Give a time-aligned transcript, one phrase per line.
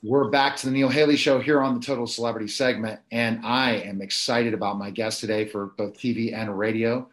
[0.00, 3.78] We're back to the Neil Haley Show here on the Total Celebrity segment, and I
[3.78, 7.08] am excited about my guest today for both TV and radio,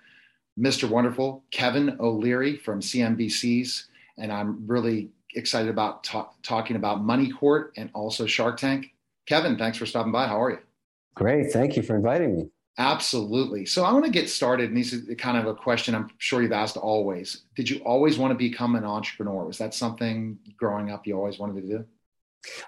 [0.60, 0.88] Mr.
[0.88, 3.88] Wonderful Kevin O'Leary from CNBC's,
[4.20, 8.94] and I'm really excited about ta- talking about Money Court and also Shark Tank.
[9.26, 10.28] Kevin, thanks for stopping by.
[10.28, 10.60] How are you?
[11.16, 12.50] Great, thank you for inviting me.
[12.78, 13.66] Absolutely.
[13.66, 16.44] So I want to get started, and this is kind of a question I'm sure
[16.44, 17.46] you've asked always.
[17.56, 19.44] Did you always want to become an entrepreneur?
[19.44, 21.86] Was that something growing up you always wanted to do?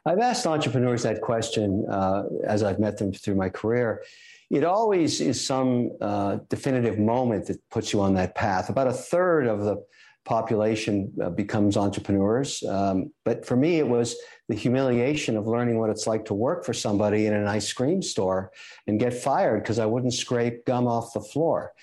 [0.05, 4.03] I've asked entrepreneurs that question uh, as I've met them through my career.
[4.49, 8.69] It always is some uh, definitive moment that puts you on that path.
[8.69, 9.83] About a third of the
[10.27, 12.61] population uh, becomes entrepreneurs.
[12.63, 14.15] Um, but for me, it was
[14.49, 18.01] the humiliation of learning what it's like to work for somebody in an ice cream
[18.01, 18.51] store
[18.87, 21.73] and get fired because I wouldn't scrape gum off the floor.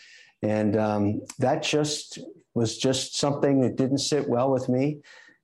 [0.43, 2.19] And um, that just
[2.53, 4.99] was just something that didn't sit well with me.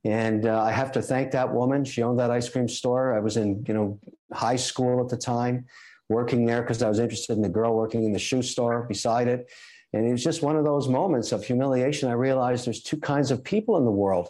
[0.05, 1.85] And uh, I have to thank that woman.
[1.85, 3.15] She owned that ice cream store.
[3.15, 3.99] I was in, you know,
[4.33, 5.67] high school at the time,
[6.09, 9.29] working there because I was interested in the girl working in the shoe store beside
[9.29, 9.51] it.
[9.93, 12.09] And it was just one of those moments of humiliation.
[12.09, 14.29] I realized there's two kinds of people in the world: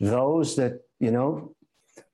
[0.00, 1.54] those that you know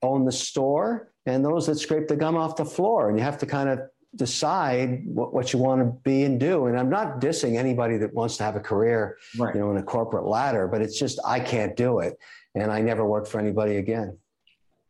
[0.01, 3.09] own the store, and those that scrape the gum off the floor.
[3.09, 3.79] And you have to kind of
[4.15, 6.67] decide what, what you want to be and do.
[6.67, 9.53] And I'm not dissing anybody that wants to have a career, right.
[9.55, 12.17] you know, in a corporate ladder, but it's just I can't do it
[12.55, 14.17] and I never worked for anybody again.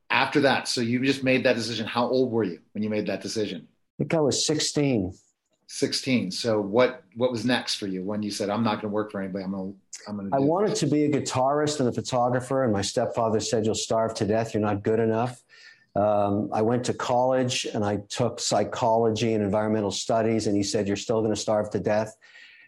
[0.10, 1.88] After that, so you just made that decision.
[1.88, 3.68] How old were you when you made that decision?
[3.68, 5.14] I think I was 16.
[5.68, 6.32] 16.
[6.32, 9.12] So what what was next for you when you said I'm not going to work
[9.12, 9.44] for anybody?
[9.44, 10.82] I'm going to I'm going to I wanted this.
[10.82, 14.54] to be a guitarist and a photographer and my stepfather said you'll starve to death,
[14.54, 15.43] you're not good enough.
[15.96, 20.88] Um, I went to college and I took psychology and environmental studies, and he said,
[20.88, 22.16] You're still going to starve to death.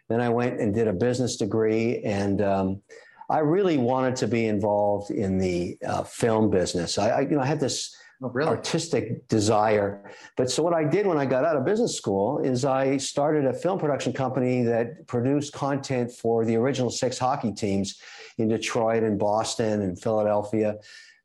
[0.08, 2.82] Then I went and did a business degree, and um,
[3.30, 6.98] I really wanted to be involved in the uh, film business.
[6.98, 8.50] I, I, you know, I had this oh, really?
[8.50, 10.12] artistic desire.
[10.38, 13.46] But so what I did when I got out of business school is I started
[13.46, 18.00] a film production company that produced content for the original six hockey teams
[18.38, 20.76] in Detroit and Boston and Philadelphia.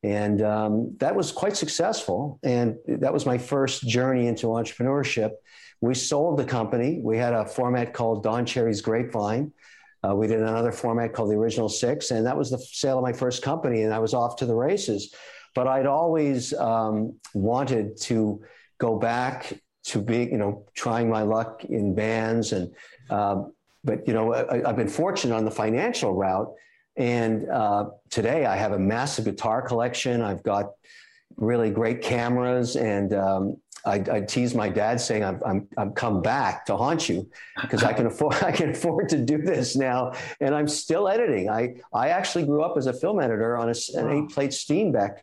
[0.02, 2.38] And um, that was quite successful.
[2.42, 5.32] And that was my first journey into entrepreneurship.
[5.82, 7.00] We sold the company.
[7.02, 9.52] We had a format called Don Cherry's Grapevine
[10.02, 13.02] uh, we did another format called the Original Six, and that was the sale of
[13.02, 15.14] my first company, and I was off to the races.
[15.54, 18.42] But I'd always um, wanted to
[18.78, 19.52] go back
[19.84, 22.72] to be, you know, trying my luck in bands, and
[23.10, 23.52] um,
[23.84, 26.50] but you know, I, have been fortunate on the financial route,
[27.00, 30.20] and uh, today I have a massive guitar collection.
[30.20, 30.72] I've got
[31.36, 33.56] really great cameras, and um,
[33.86, 37.30] I, I tease my dad saying I'm, I'm, I'm come back to haunt you
[37.62, 41.48] because I can afford I can afford to do this now and I'm still editing.
[41.48, 45.20] I I actually grew up as a film editor on a, an eight plate Steenbeck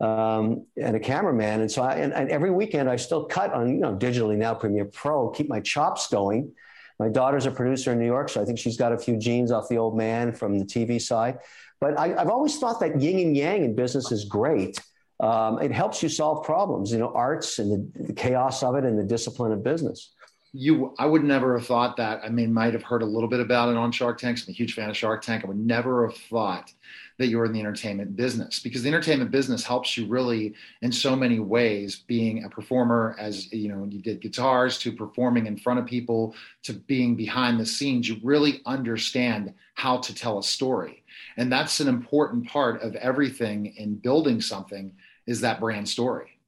[0.00, 3.68] um, and a cameraman and so I and, and, every weekend I still cut on
[3.68, 6.52] you know digitally now Premiere Pro keep my chops going.
[7.00, 9.50] My daughter's a producer in New York, so I think she's got a few genes
[9.50, 11.38] off the old man from the TV side.
[11.80, 14.78] But I, I've always thought that yin and yang in business is great
[15.20, 18.84] um, it helps you solve problems, you know, arts and the, the, chaos of it
[18.84, 20.14] and the discipline of business.
[20.52, 22.22] You, I would never have thought that.
[22.24, 24.38] I mean, might have heard a little bit about it on Shark Tank.
[24.38, 25.44] I'm a huge fan of Shark Tank.
[25.44, 26.72] I would never have thought
[27.18, 31.14] that you're in the entertainment business because the entertainment business helps you really in so
[31.14, 31.96] many ways.
[32.06, 36.34] Being a performer, as you know, you did guitars to performing in front of people
[36.62, 41.04] to being behind the scenes, you really understand how to tell a story,
[41.36, 44.92] and that's an important part of everything in building something
[45.26, 46.39] is that brand story.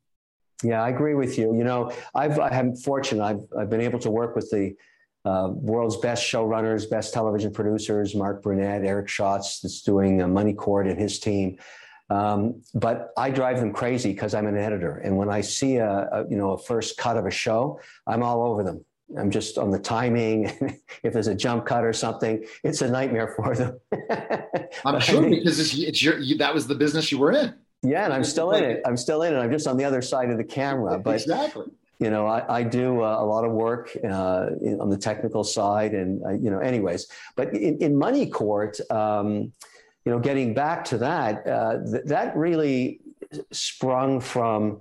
[0.63, 1.57] Yeah, I agree with you.
[1.57, 3.25] You know, I've I'm fortunate.
[3.25, 4.75] I've I've been able to work with the
[5.25, 10.53] uh, world's best showrunners, best television producers, Mark Burnett, Eric Schotz, that's doing uh, Money
[10.53, 11.59] Court and his team.
[12.11, 16.09] Um, but I drive them crazy because I'm an editor, and when I see a,
[16.13, 18.85] a, you know a first cut of a show, I'm all over them.
[19.19, 20.45] I'm just on the timing.
[21.03, 23.79] if there's a jump cut or something, it's a nightmare for them.
[24.85, 27.55] I'm sure because it's, it's your you, that was the business you were in.
[27.83, 28.83] Yeah, and I'm still in it.
[28.87, 29.39] I'm still in it.
[29.39, 30.99] I'm just on the other side of the camera.
[30.99, 31.67] But exactly.
[31.99, 35.45] You know, I, I do uh, a lot of work uh, in, on the technical
[35.45, 37.07] side, and uh, you know, anyways.
[37.37, 39.53] But in, in Money Court, um,
[40.05, 43.01] you know, getting back to that, uh, th- that really
[43.53, 44.81] sprung from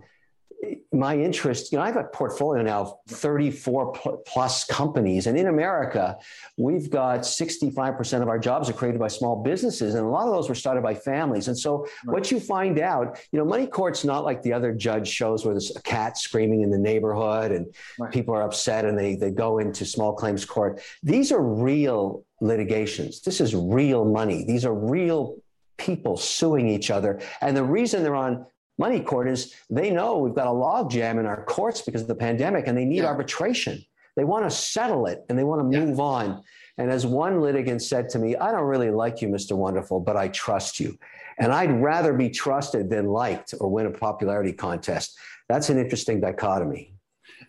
[0.94, 5.26] my interest, you know, I have a portfolio now of 34 plus companies.
[5.28, 6.18] And in America,
[6.58, 9.96] we've got 65% of our jobs are created by small businesses.
[9.96, 11.48] And a lot of those were started by families.
[11.48, 12.14] And so right.
[12.14, 15.54] what you find out, you know, money court's not like the other judge shows where
[15.54, 18.12] there's a cat screaming in the neighborhood and right.
[18.12, 20.82] people are upset and they, they go into small claims court.
[21.02, 23.22] These are real litigations.
[23.22, 24.44] This is real money.
[24.44, 25.38] These are real
[25.78, 27.22] people suing each other.
[27.40, 28.46] And the reason they're on
[28.78, 32.16] money court is they know we've got a logjam in our courts because of the
[32.16, 33.06] pandemic and they need yeah.
[33.06, 33.84] arbitration.
[34.16, 36.44] They want to settle it and they want to move on.
[36.78, 39.56] And as one litigant said to me, I don't really like you, Mr.
[39.56, 40.98] Wonderful, but I trust you.
[41.38, 45.18] And I'd rather be trusted than liked or win a popularity contest.
[45.48, 46.94] That's an interesting dichotomy.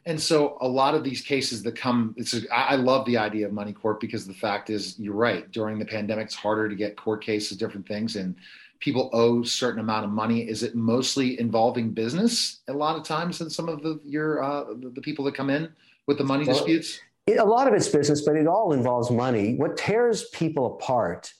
[0.06, 3.46] And so a lot of these cases that come, it's a, I love the idea
[3.46, 5.50] of money court because the fact is, you're right.
[5.52, 8.34] During the pandemic, it's harder to get court cases, different things, and
[8.82, 10.40] people owe certain amount of money.
[10.40, 14.64] Is it mostly involving business a lot of times than some of the your uh,
[14.94, 15.72] the people that come in
[16.06, 17.00] with the money well, disputes?
[17.26, 19.54] It, a lot of it's business, but it all involves money.
[19.54, 21.32] What tears people apart,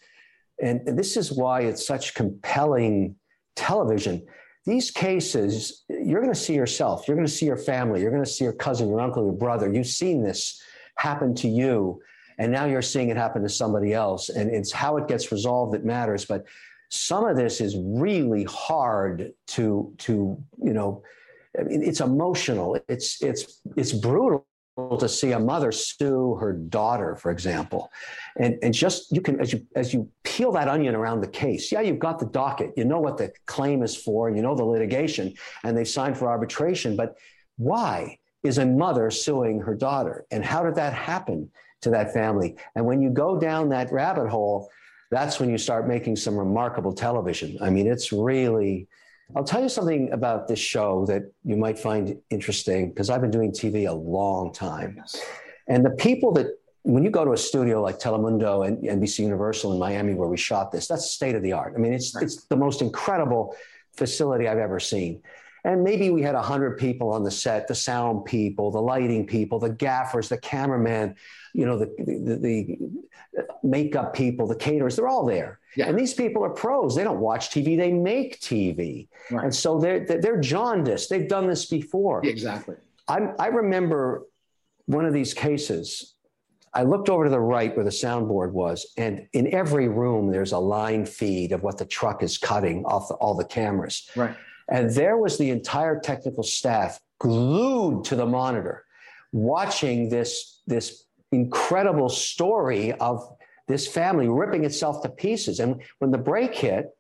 [0.63, 3.17] and, and this is why it's such compelling
[3.57, 4.23] television
[4.65, 8.25] these cases, you're going to see yourself, you're going to see your family, you're going
[8.25, 9.73] to see your cousin, your uncle, your brother.
[9.73, 10.63] You've seen this
[10.97, 12.01] happen to you,
[12.39, 14.29] and now you're seeing it happen to somebody else.
[14.29, 16.25] And it's how it gets resolved that matters.
[16.25, 16.45] But
[16.93, 21.03] some of this is really hard to to you know,
[21.55, 22.79] it's emotional.
[22.87, 24.47] It's it's it's brutal
[24.99, 27.91] to see a mother sue her daughter, for example,
[28.39, 31.73] and and just you can as you as you peel that onion around the case,
[31.73, 34.65] yeah, you've got the docket, you know what the claim is for, you know the
[34.65, 35.33] litigation,
[35.65, 37.17] and they've signed for arbitration, but
[37.57, 41.51] why is a mother suing her daughter, and how did that happen
[41.81, 42.55] to that family?
[42.75, 44.69] And when you go down that rabbit hole,
[45.13, 47.59] that's when you start making some remarkable television.
[47.61, 48.89] I mean, it's really
[49.35, 53.31] I'll tell you something about this show that you might find interesting because I've been
[53.31, 54.95] doing TV a long time.
[54.99, 55.25] Yes.
[55.69, 56.49] And the people that,
[56.83, 60.37] when you go to a studio like Telemundo and NBC Universal in Miami, where we
[60.37, 61.75] shot this, that's state of the art.
[61.75, 62.25] I mean, it's, right.
[62.25, 63.57] it's the most incredible
[63.97, 65.23] facility I've ever seen.
[65.65, 69.59] And maybe we had 100 people on the set the sound people, the lighting people,
[69.59, 71.15] the gaffers, the cameraman,
[71.53, 72.79] you know, the, the, the
[73.63, 75.61] makeup people, the caterers, they're all there.
[75.77, 75.89] Yeah.
[75.89, 76.95] And these people are pros.
[76.97, 79.09] They don't watch TV, they make TV.
[79.31, 79.45] Right.
[79.45, 81.09] And so they're, they're jaundiced.
[81.09, 82.25] They've done this before.
[82.27, 82.77] Exactly.
[83.09, 84.27] I, I remember
[84.87, 86.15] one of these cases.
[86.75, 90.53] I looked over to the right where the soundboard was, and in every room, there's
[90.53, 94.09] a line feed of what the truck is cutting off the, all the cameras.
[94.17, 94.35] Right.
[94.69, 98.85] And there was the entire technical staff glued to the monitor,
[99.33, 103.37] watching this, this incredible story of
[103.69, 105.61] this family ripping itself to pieces.
[105.61, 106.91] And when the break hit,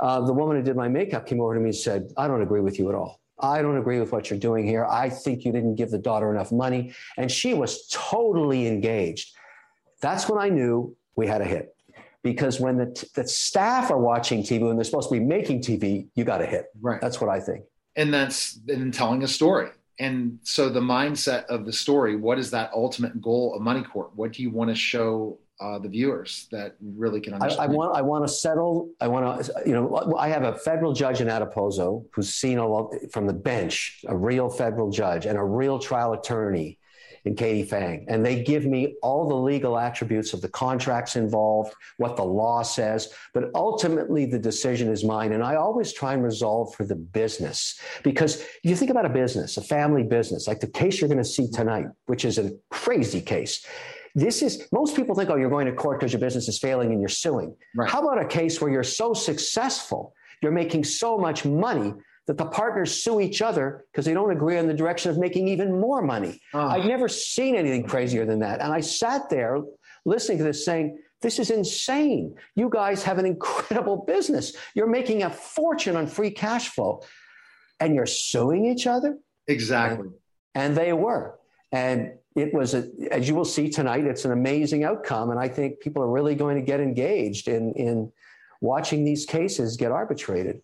[0.00, 2.42] uh, the woman who did my makeup came over to me and said, I don't
[2.42, 3.20] agree with you at all.
[3.40, 4.84] I don't agree with what you're doing here.
[4.84, 6.92] I think you didn't give the daughter enough money.
[7.16, 9.34] And she was totally engaged.
[10.00, 11.74] That's when I knew we had a hit.
[12.28, 15.62] Because when the, t- the staff are watching TV, when they're supposed to be making
[15.62, 16.66] TV, you got to hit.
[16.78, 17.00] Right.
[17.00, 17.64] That's what I think.
[17.96, 19.70] And that's in telling a story.
[19.98, 24.10] And so the mindset of the story, what is that ultimate goal of Money Court?
[24.14, 27.60] What do you want to show uh, the viewers that really can understand.
[27.60, 28.90] I, I, want I want to settle.
[29.00, 32.68] I want to you know I have a federal judge in Adiposo who's seen a
[32.68, 36.78] lot from the bench, a real federal judge and a real trial attorney
[37.24, 38.04] in Katie Phang.
[38.08, 42.62] and they give me all the legal attributes of the contracts involved, what the law
[42.62, 45.32] says, but ultimately the decision is mine.
[45.32, 49.56] And I always try and resolve for the business because you think about a business,
[49.56, 53.20] a family business, like the case you're going to see tonight, which is a crazy
[53.20, 53.66] case
[54.14, 56.90] this is most people think, oh, you're going to court because your business is failing
[56.90, 57.54] and you're suing.
[57.76, 57.88] Right.
[57.88, 61.94] How about a case where you're so successful, you're making so much money
[62.28, 65.48] that the partners sue each other because they don't agree on the direction of making
[65.48, 66.38] even more money.
[66.52, 66.60] Oh.
[66.60, 68.60] I've never seen anything crazier than that.
[68.60, 69.62] And I sat there
[70.04, 72.36] listening to this saying, this is insane.
[72.54, 74.54] You guys have an incredible business.
[74.74, 77.02] You're making a fortune on free cash flow
[77.80, 79.16] and you're suing each other?
[79.46, 80.08] Exactly.
[80.54, 81.38] And, and they were.
[81.72, 85.30] And it was, a, as you will see tonight, it's an amazing outcome.
[85.30, 88.12] And I think people are really going to get engaged in, in
[88.60, 90.60] watching these cases get arbitrated.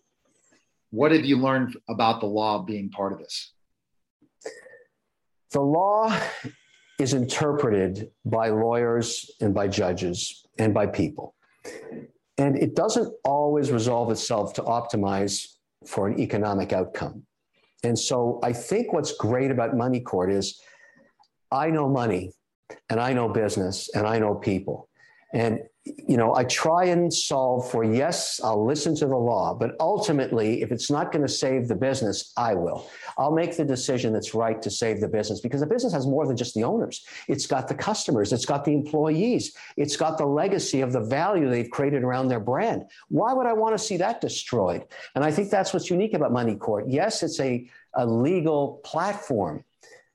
[0.91, 3.53] What have you learned about the law being part of this?
[5.51, 6.17] The law
[6.99, 11.35] is interpreted by lawyers and by judges and by people.
[12.37, 15.47] And it doesn't always resolve itself to optimize
[15.85, 17.23] for an economic outcome.
[17.83, 20.59] And so I think what's great about Money Court is
[21.51, 22.31] I know money
[22.89, 24.89] and I know business and I know people.
[25.33, 29.75] And you know, I try and solve for yes, I'll listen to the law, but
[29.79, 32.89] ultimately, if it's not going to save the business, I will.
[33.19, 36.25] I'll make the decision that's right to save the business because the business has more
[36.25, 37.05] than just the owners.
[37.27, 41.49] It's got the customers, it's got the employees, it's got the legacy of the value
[41.49, 42.85] they've created around their brand.
[43.09, 44.85] Why would I want to see that destroyed?
[45.13, 46.85] And I think that's what's unique about Money Court.
[46.87, 49.63] Yes, it's a, a legal platform,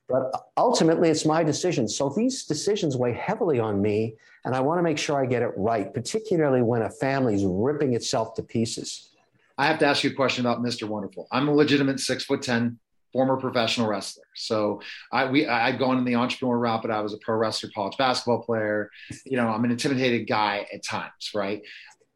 [0.09, 1.87] but ultimately, it's my decision.
[1.87, 5.41] So these decisions weigh heavily on me and I want to make sure I get
[5.41, 9.09] it right, particularly when a family is ripping itself to pieces.
[9.57, 10.87] I have to ask you a question about Mr.
[10.87, 11.27] Wonderful.
[11.31, 12.79] I'm a legitimate six foot 10
[13.13, 14.23] former professional wrestler.
[14.35, 14.81] So
[15.11, 17.97] I we I'd gone in the entrepreneur route, but I was a pro wrestler, college
[17.97, 18.89] basketball player.
[19.25, 21.61] You know, I'm an intimidated guy at times, right?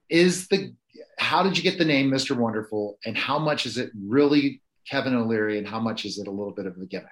[0.09, 0.73] Is the
[1.17, 2.35] how did you get the name Mr.
[2.35, 6.31] Wonderful and how much is it really Kevin O'Leary and how much is it a
[6.31, 7.09] little bit of a gimmick?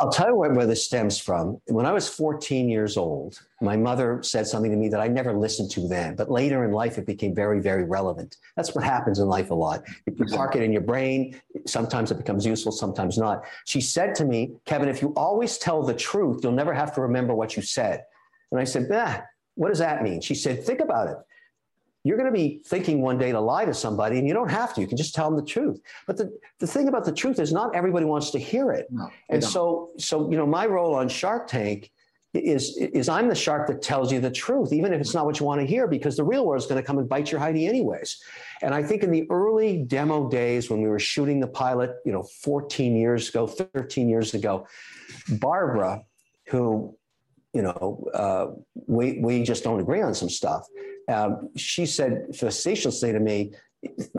[0.00, 1.60] I'll tell you where, where, this stems from.
[1.66, 5.34] When I was 14 years old, my mother said something to me that I never
[5.34, 8.36] listened to then, but later in life, it became very, very relevant.
[8.56, 9.82] That's what happens in life a lot.
[10.06, 13.44] If you park it in your brain, sometimes it becomes useful, sometimes not.
[13.66, 17.02] She said to me, Kevin, if you always tell the truth, you'll never have to
[17.02, 18.04] remember what you said.
[18.50, 19.20] And I said, bah,
[19.56, 20.22] what does that mean?
[20.22, 21.16] She said, think about it
[22.04, 24.74] you're going to be thinking one day to lie to somebody and you don't have
[24.74, 25.80] to you can just tell them the truth.
[26.06, 28.86] But the, the thing about the truth is not everybody wants to hear it.
[28.90, 31.90] No, and so so you know my role on shark tank
[32.34, 35.38] is is i'm the shark that tells you the truth even if it's not what
[35.38, 37.38] you want to hear because the real world is going to come and bite your
[37.38, 38.22] hidey anyways.
[38.62, 42.12] And i think in the early demo days when we were shooting the pilot you
[42.12, 44.66] know 14 years ago 13 years ago
[45.28, 46.02] barbara
[46.48, 46.96] who
[47.52, 48.46] you know uh,
[48.86, 50.66] we we just don't agree on some stuff
[51.08, 53.52] um, she said facetiously to me,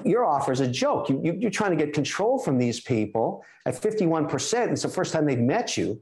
[0.03, 1.09] your offer is a joke.
[1.09, 4.71] You, you, are trying to get control from these people at 51%.
[4.71, 6.01] It's the first time they've met you.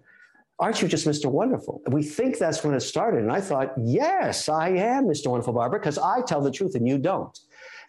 [0.59, 1.25] Aren't you just Mr.
[1.25, 1.81] Wonderful?
[1.87, 3.21] We think that's when it started.
[3.21, 5.27] And I thought, yes, I am Mr.
[5.27, 7.37] Wonderful, Barbara, because I tell the truth and you don't.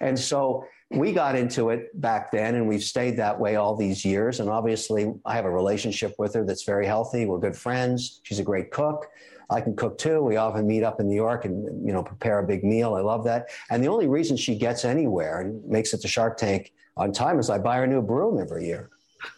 [0.01, 4.05] And so we got into it back then, and we've stayed that way all these
[4.05, 4.41] years.
[4.41, 7.25] And obviously, I have a relationship with her that's very healthy.
[7.25, 8.21] We're good friends.
[8.25, 9.07] She's a great cook.
[9.53, 10.23] I can cook too.
[10.23, 12.95] We often meet up in New York and you know prepare a big meal.
[12.95, 13.51] I love that.
[13.71, 17.39] And the only reason she gets anywhere and makes it to Shark Tank on time
[17.39, 18.91] is I buy her a new broom every year.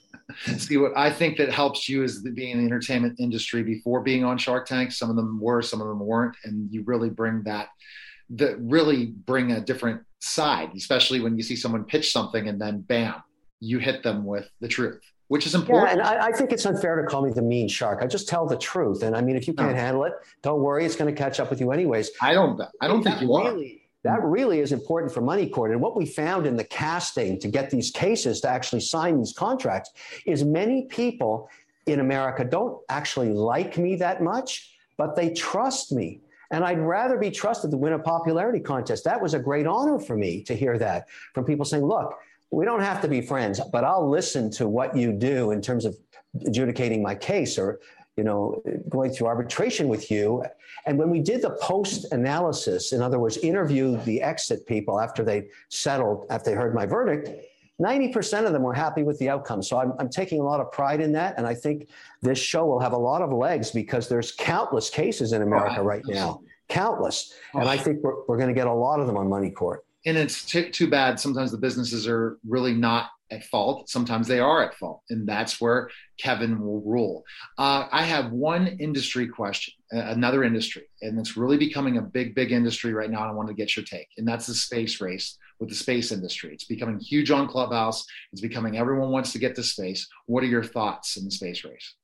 [0.56, 4.24] See what I think that helps you is being in the entertainment industry before being
[4.24, 4.92] on Shark Tank.
[4.92, 7.68] Some of them were, some of them weren't, and you really bring that
[8.30, 12.80] that really bring a different side, especially when you see someone pitch something and then
[12.80, 13.22] bam,
[13.60, 15.86] you hit them with the truth which is important.
[15.86, 18.00] Yeah, and I, I, think it's unfair to call me the mean shark.
[18.02, 19.76] I just tell the truth, and I mean, if you can't no.
[19.76, 20.12] handle it,
[20.42, 22.10] don't worry, it's going to catch up with you anyways.
[22.20, 22.60] I don't.
[22.80, 24.12] I don't think you really, are.
[24.12, 25.70] That really is important for Money Court.
[25.70, 29.32] And what we found in the casting to get these cases to actually sign these
[29.32, 29.90] contracts
[30.26, 31.48] is many people
[31.86, 36.20] in America don't actually like me that much, but they trust me.
[36.50, 39.04] And I'd rather be trusted than win a popularity contest.
[39.04, 42.18] That was a great honor for me to hear that from people saying, look,
[42.54, 45.84] we don't have to be friends, but I'll listen to what you do in terms
[45.84, 45.96] of
[46.46, 47.80] adjudicating my case or
[48.16, 50.44] you know going through arbitration with you.
[50.86, 55.24] And when we did the post analysis in other words interviewed the exit people after
[55.24, 57.30] they settled after they heard my verdict
[57.80, 59.60] 90% of them were happy with the outcome.
[59.60, 61.36] So I'm, I'm taking a lot of pride in that.
[61.36, 61.88] And i think
[62.22, 66.02] this show will have a lot of legs because there's countless cases in america right.
[66.06, 66.40] now.
[66.68, 67.34] Countless.
[67.52, 69.84] And i think we're, we're going to get a lot of them on money court
[70.06, 73.88] and it's t- too bad sometimes the businesses are really not at fault.
[73.88, 77.24] Sometimes they are at fault and that's where kevin will rule.
[77.58, 82.52] Uh, i have one industry question another industry and it's really becoming a big big
[82.52, 84.08] industry right now and i want to get your take.
[84.18, 86.52] And that's the space race with the space industry.
[86.52, 88.04] It's becoming huge on clubhouse.
[88.32, 90.08] It's becoming everyone wants to get to space.
[90.26, 91.94] What are your thoughts in the space race?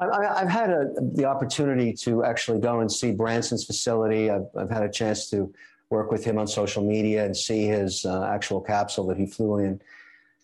[0.00, 4.30] I've had a, the opportunity to actually go and see Branson's facility.
[4.30, 5.52] I've, I've had a chance to
[5.92, 9.58] work with him on social media and see his uh, actual capsule that he flew
[9.58, 9.80] in.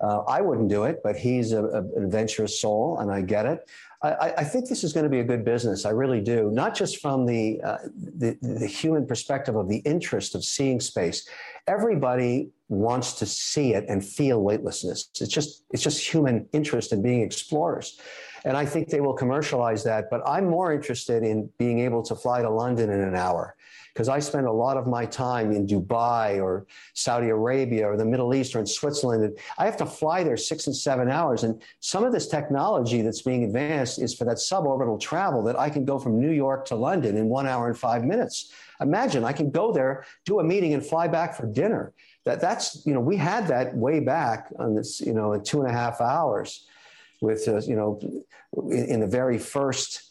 [0.00, 3.46] Uh, I wouldn't do it, but he's a, a, an adventurous soul, and I get
[3.46, 3.68] it.
[4.00, 5.84] I, I, think this is going to be a good business.
[5.84, 6.52] I really do.
[6.52, 11.28] Not just from the, uh, the, the human perspective of the interest of seeing space.
[11.66, 15.10] Everybody wants to see it and feel weightlessness.
[15.20, 17.98] It's just it's just human interest in being explorers,
[18.44, 20.10] and I think they will commercialize that.
[20.10, 23.56] But I'm more interested in being able to fly to London in an hour
[23.98, 28.04] because I spend a lot of my time in Dubai or Saudi Arabia or the
[28.04, 29.24] Middle East or in Switzerland.
[29.24, 31.42] And I have to fly there six and seven hours.
[31.42, 35.68] And some of this technology that's being advanced is for that suborbital travel that I
[35.68, 38.52] can go from New York to London in one hour and five minutes.
[38.80, 41.92] Imagine I can go there, do a meeting, and fly back for dinner.
[42.24, 45.60] That that's you know we had that way back on this you know in two
[45.62, 46.68] and a half hours
[47.20, 47.98] with uh, you know
[48.70, 50.07] in, in the very first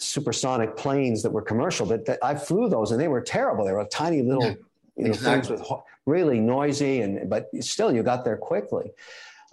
[0.00, 3.64] supersonic planes that were commercial, but that I flew those and they were terrible.
[3.64, 4.54] They were tiny little yeah,
[4.96, 5.56] you know, exactly.
[5.56, 8.92] things with really noisy and but still you got there quickly.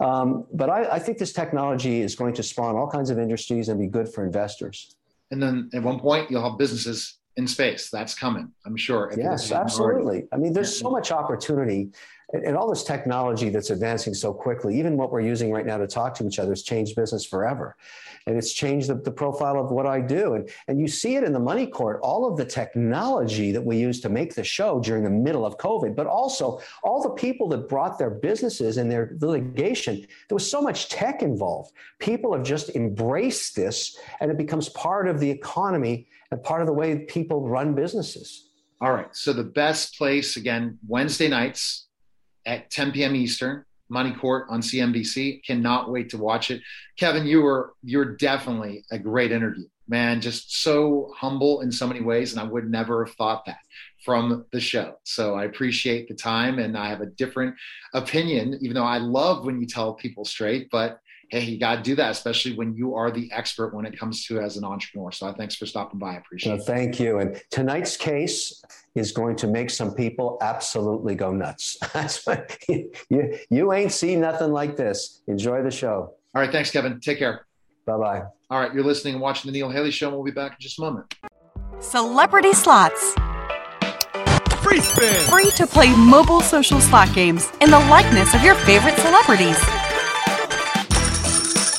[0.00, 3.68] Um, but I, I, think this technology is going to spawn all kinds of industries
[3.68, 4.94] and be good for investors.
[5.32, 7.88] And then at one point you'll have businesses in space.
[7.88, 9.12] That's coming, I'm sure.
[9.16, 10.26] Yes, absolutely.
[10.32, 11.90] I mean, there's so much opportunity
[12.32, 15.86] and, all this technology that's advancing so quickly, even what we're using right now to
[15.86, 17.76] talk to each other has changed business forever.
[18.26, 20.34] And it's changed the, the profile of what I do.
[20.34, 23.78] And, and you see it in the money court, all of the technology that we
[23.78, 27.48] use to make the show during the middle of COVID, but also all the people
[27.48, 30.00] that brought their businesses and their litigation.
[30.28, 31.72] There was so much tech involved.
[31.98, 36.66] People have just embraced this and it becomes part of the economy and part of
[36.66, 38.50] the way people run businesses.
[38.80, 39.14] All right.
[39.14, 41.88] So the best place again, Wednesday nights,
[42.46, 43.14] at 10 p.m.
[43.14, 45.44] Eastern, Money Court on CNBC.
[45.44, 46.62] Cannot wait to watch it.
[46.98, 50.20] Kevin, you were you're definitely a great interview, man.
[50.20, 53.58] Just so humble in so many ways, and I would never have thought that
[54.04, 54.94] from the show.
[55.04, 57.54] So I appreciate the time, and I have a different
[57.94, 61.82] opinion, even though I love when you tell people straight, but hey, you got to
[61.82, 65.12] do that, especially when you are the expert when it comes to as an entrepreneur.
[65.12, 66.14] So uh, thanks for stopping by.
[66.14, 66.64] I appreciate no, it.
[66.64, 67.18] Thank you.
[67.18, 68.62] And tonight's case
[68.94, 71.76] is going to make some people absolutely go nuts.
[71.92, 75.22] That's what you, you, you ain't seen nothing like this.
[75.26, 76.14] Enjoy the show.
[76.34, 76.50] All right.
[76.50, 77.00] Thanks, Kevin.
[77.00, 77.46] Take care.
[77.86, 78.22] Bye bye.
[78.50, 78.72] All right.
[78.72, 80.08] You're listening and watching the Neil Haley Show.
[80.08, 81.14] And we'll be back in just a moment.
[81.80, 83.14] Celebrity Slots.
[84.62, 85.14] Free spin.
[85.26, 89.58] Free to play mobile social slot games in the likeness of your favorite celebrities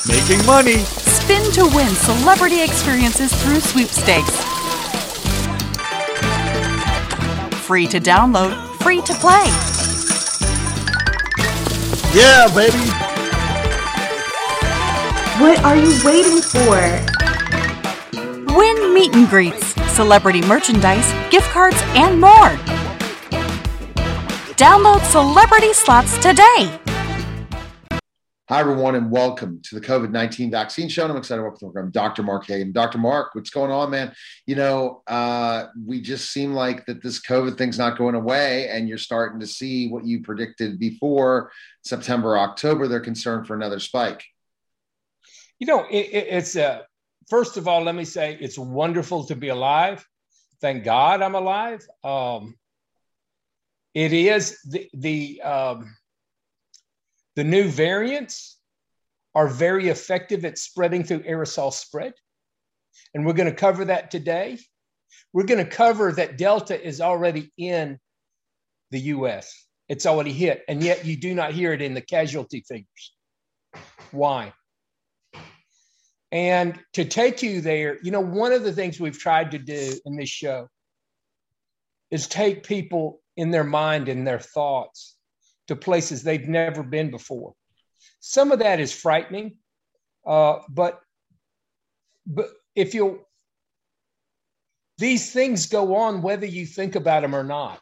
[0.08, 0.78] making money.
[0.78, 4.30] Spin to win celebrity experiences through sweepstakes.
[7.66, 9.44] Free to download, free to play.
[12.12, 12.78] Yeah, baby.
[15.40, 16.76] What are you waiting for?
[18.56, 22.50] Win meet and greets, celebrity merchandise, gift cards, and more.
[24.56, 26.79] Download Celebrity Slots today.
[28.50, 31.04] Hi, everyone, and welcome to the COVID 19 vaccine show.
[31.04, 32.24] And I'm excited to welcome the program, Dr.
[32.24, 32.72] Mark Hayden.
[32.72, 32.98] Dr.
[32.98, 34.12] Mark, what's going on, man?
[34.44, 38.88] You know, uh, we just seem like that this COVID thing's not going away, and
[38.88, 41.52] you're starting to see what you predicted before
[41.84, 42.88] September, October.
[42.88, 44.24] They're concerned for another spike.
[45.60, 46.80] You know, it, it, it's uh,
[47.28, 50.04] first of all, let me say it's wonderful to be alive.
[50.60, 51.86] Thank God I'm alive.
[52.02, 52.56] Um,
[53.94, 55.94] it is the, the, um,
[57.36, 58.58] the new variants
[59.34, 62.12] are very effective at spreading through aerosol spread.
[63.14, 64.58] And we're going to cover that today.
[65.32, 67.98] We're going to cover that Delta is already in
[68.90, 69.66] the US.
[69.88, 73.14] It's already hit, and yet you do not hear it in the casualty figures.
[74.12, 74.52] Why?
[76.32, 79.94] And to take you there, you know, one of the things we've tried to do
[80.04, 80.68] in this show
[82.10, 85.16] is take people in their mind and their thoughts
[85.70, 87.54] to places they've never been before.
[88.18, 89.56] Some of that is frightening,
[90.26, 91.00] uh, but
[92.26, 93.20] but if you
[94.98, 97.80] these things go on whether you think about them or not.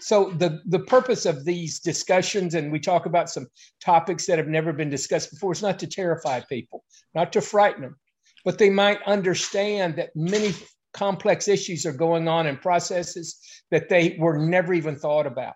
[0.00, 3.46] So the the purpose of these discussions, and we talk about some
[3.80, 6.82] topics that have never been discussed before, is not to terrify people,
[7.14, 7.96] not to frighten them,
[8.44, 10.52] but they might understand that many
[10.92, 13.38] complex issues are going on in processes
[13.70, 15.54] that they were never even thought about.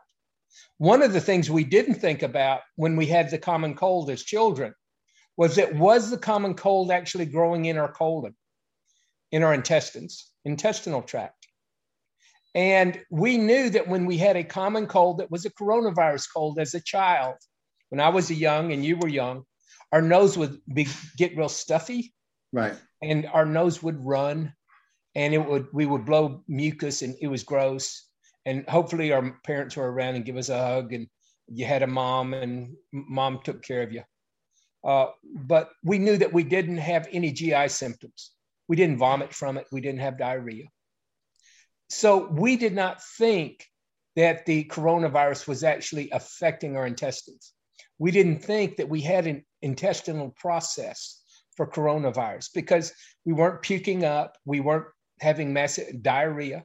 [0.79, 4.23] One of the things we didn't think about when we had the common cold as
[4.23, 4.75] children
[5.37, 8.35] was that was the common cold actually growing in our colon,
[9.31, 11.47] in our intestines, intestinal tract?
[12.55, 16.59] And we knew that when we had a common cold that was a coronavirus cold
[16.59, 17.37] as a child,
[17.91, 19.45] when I was a young and you were young,
[19.93, 22.15] our nose would be, get real stuffy.
[22.53, 22.75] Right.
[23.03, 24.55] And our nose would run
[25.15, 28.08] and it would we would blow mucus and it was gross
[28.47, 31.07] and hopefully our parents were around and give us a hug and
[31.49, 34.03] you had a mom and mom took care of you.
[34.85, 38.33] Uh, but we knew that we didn't have any gi symptoms.
[38.69, 39.67] We didn't vomit from it.
[39.73, 40.67] We didn't have diarrhea.
[41.89, 43.67] So we did not think
[44.17, 47.53] that the coronavirus was actually affecting our intestines.
[47.99, 51.23] We didn't think that we had an intestinal process
[51.57, 52.93] for coronavirus because
[53.25, 54.37] we weren't puking up.
[54.45, 54.87] We weren't
[55.21, 56.65] having massive diarrhea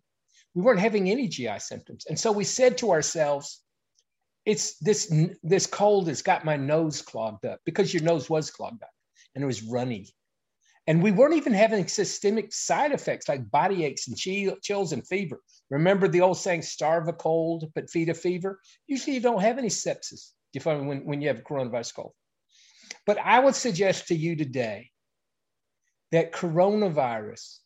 [0.55, 2.05] we weren't having any GI symptoms.
[2.07, 3.61] And so we said to ourselves,
[4.45, 8.83] it's this this cold has got my nose clogged up because your nose was clogged
[8.83, 8.89] up
[9.35, 10.07] and it was runny.
[10.85, 15.41] And we weren't even having systemic side effects like body aches and chills and fever.
[15.69, 18.59] Remember the old saying, starve a cold, but feed a fever?
[18.85, 22.11] Usually you don't have any sepsis when, when you have coronavirus cold.
[23.05, 24.91] But I would suggest to you today
[26.11, 27.59] that coronavirus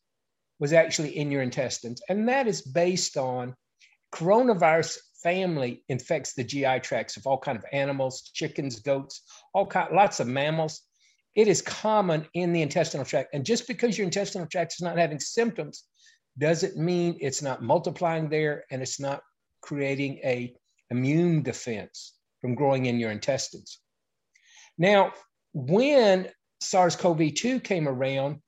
[0.60, 2.02] was actually in your intestines.
[2.10, 3.56] And that is based on
[4.14, 9.22] coronavirus family infects the GI tracts of all kind of animals, chickens, goats,
[9.54, 10.82] all kind, lots of mammals.
[11.36, 13.30] It is common in the intestinal tract.
[13.34, 15.84] And just because your intestinal tract is not having symptoms
[16.38, 19.22] doesn't mean it's not multiplying there and it's not
[19.62, 20.56] creating a
[20.90, 23.80] immune defense from growing in your intestines.
[24.78, 25.14] Now,
[25.54, 26.30] when
[26.62, 28.40] SARS-CoV-2 came around,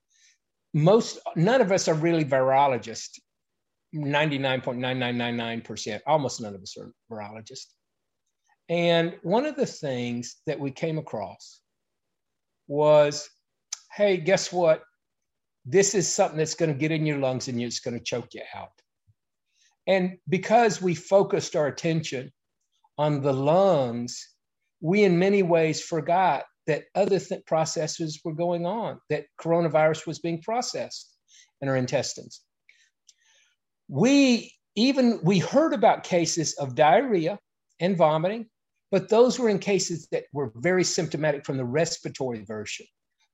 [0.74, 3.20] most none of us are really virologists.
[3.96, 7.74] 99.9999%, almost none of us are virologists.
[8.70, 11.60] And one of the things that we came across
[12.68, 13.28] was
[13.92, 14.84] hey, guess what?
[15.66, 18.34] This is something that's going to get in your lungs and it's going to choke
[18.34, 18.70] you out.
[19.88, 22.32] And because we focused our attention
[22.98, 24.30] on the lungs,
[24.82, 30.20] we in many ways forgot that other th- processes were going on, that coronavirus was
[30.20, 31.16] being processed
[31.62, 32.42] in our intestines.
[33.88, 37.40] We even we heard about cases of diarrhea
[37.80, 38.46] and vomiting,
[38.92, 42.86] but those were in cases that were very symptomatic from the respiratory version.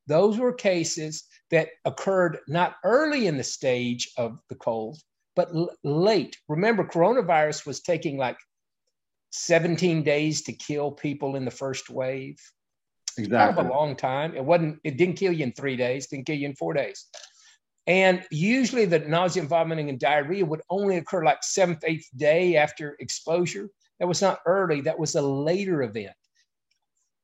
[0.08, 4.98] Those were cases that occurred not early in the stage of the cold,
[5.36, 6.38] but l- late.
[6.48, 8.38] Remember, coronavirus was taking like
[9.32, 12.38] 17 days to kill people in the first wave.
[13.18, 13.38] Exactly.
[13.38, 14.36] Kind of a long time.
[14.36, 17.06] It wasn't, it didn't kill you in three days, didn't kill you in four days.
[17.88, 22.56] And usually the nausea, and vomiting, and diarrhea would only occur like seventh, eighth day
[22.58, 23.70] after exposure.
[24.00, 26.16] That was not early, that was a later event.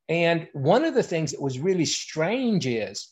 [0.07, 3.09] And one of the things that was really strange is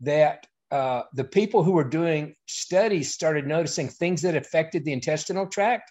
[0.00, 5.46] that uh, the people who were doing studies started noticing things that affected the intestinal
[5.46, 5.90] tract,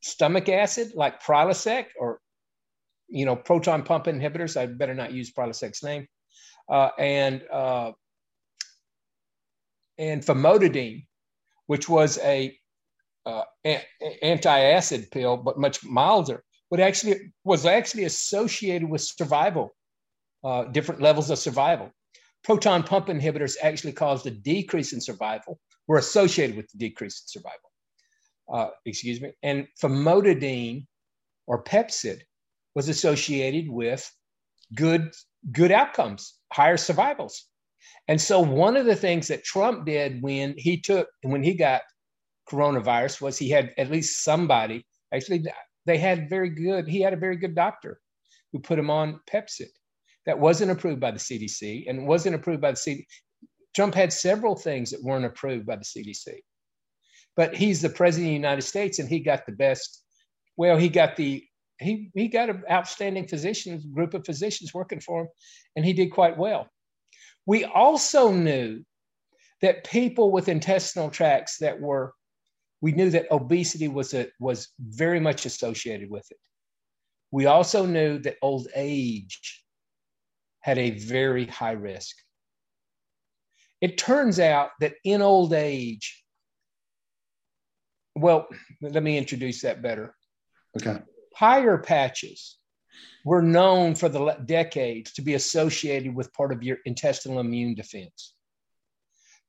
[0.00, 2.20] stomach acid like Prilosec or
[3.10, 4.56] you know, proton pump inhibitors.
[4.56, 6.06] I better not use Prilosec's name.
[6.68, 7.92] Uh, and uh,
[9.98, 11.06] and famotidine,
[11.66, 12.56] which was a
[13.26, 13.42] uh,
[14.22, 19.74] anti-acid pill, but much milder, but actually was actually associated with survival,
[20.44, 21.90] uh, different levels of survival.
[22.44, 27.40] Proton pump inhibitors actually caused a decrease in survival, were associated with the decrease in
[27.40, 27.70] survival.
[28.52, 29.32] Uh, excuse me.
[29.42, 30.86] And famotidine
[31.46, 32.22] or Pepcid
[32.80, 34.10] was associated with
[34.74, 35.12] good
[35.52, 37.44] good outcomes, higher survivals.
[38.08, 41.82] And so one of the things that Trump did when he took when he got
[42.50, 45.44] coronavirus was he had at least somebody actually
[45.84, 48.00] they had very good he had a very good doctor
[48.50, 49.72] who put him on Pepcid
[50.24, 53.04] that wasn't approved by the CDC and wasn't approved by the CDC.
[53.76, 56.28] Trump had several things that weren't approved by the CDC.
[57.36, 60.02] But he's the president of the United States and he got the best
[60.56, 61.44] well he got the
[61.80, 65.28] he he got an outstanding physicians group of physicians working for him,
[65.76, 66.68] and he did quite well.
[67.46, 68.84] We also knew
[69.62, 72.14] that people with intestinal tracts that were
[72.80, 76.38] we knew that obesity was a, was very much associated with it.
[77.30, 79.62] We also knew that old age
[80.60, 82.16] had a very high risk.
[83.80, 86.22] It turns out that in old age,
[88.14, 88.48] well,
[88.82, 90.14] let me introduce that better.
[90.76, 91.00] Okay.
[91.34, 92.58] Peyer patches
[93.24, 98.34] were known for the decades to be associated with part of your intestinal immune defense.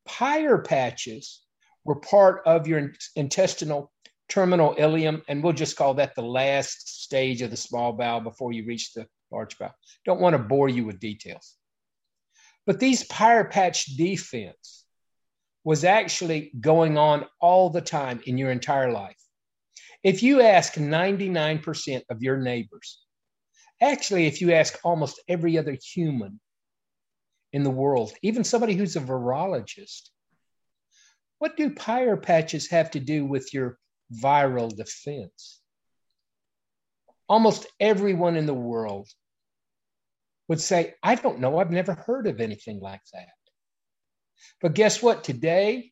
[0.06, 1.42] Peyer patches
[1.84, 3.92] were part of your intestinal
[4.30, 8.54] terminal ileum, and we'll just call that the last stage of the small bowel before
[8.54, 9.76] you reach the large bowel.
[10.06, 11.56] Don't want to bore you with details.
[12.66, 14.86] But these Peyer patch defense
[15.64, 19.18] was actually going on all the time in your entire life.
[20.04, 23.00] If you ask 99% of your neighbors,
[23.80, 26.40] actually, if you ask almost every other human
[27.54, 30.10] in the world, even somebody who's a virologist,
[31.38, 33.78] what do Peyer patches have to do with your
[34.12, 35.60] viral defense?
[37.30, 39.08] Almost everyone in the world
[40.48, 43.30] would say, I don't know, I've never heard of anything like that.
[44.62, 45.24] But guess what?
[45.24, 45.92] Today,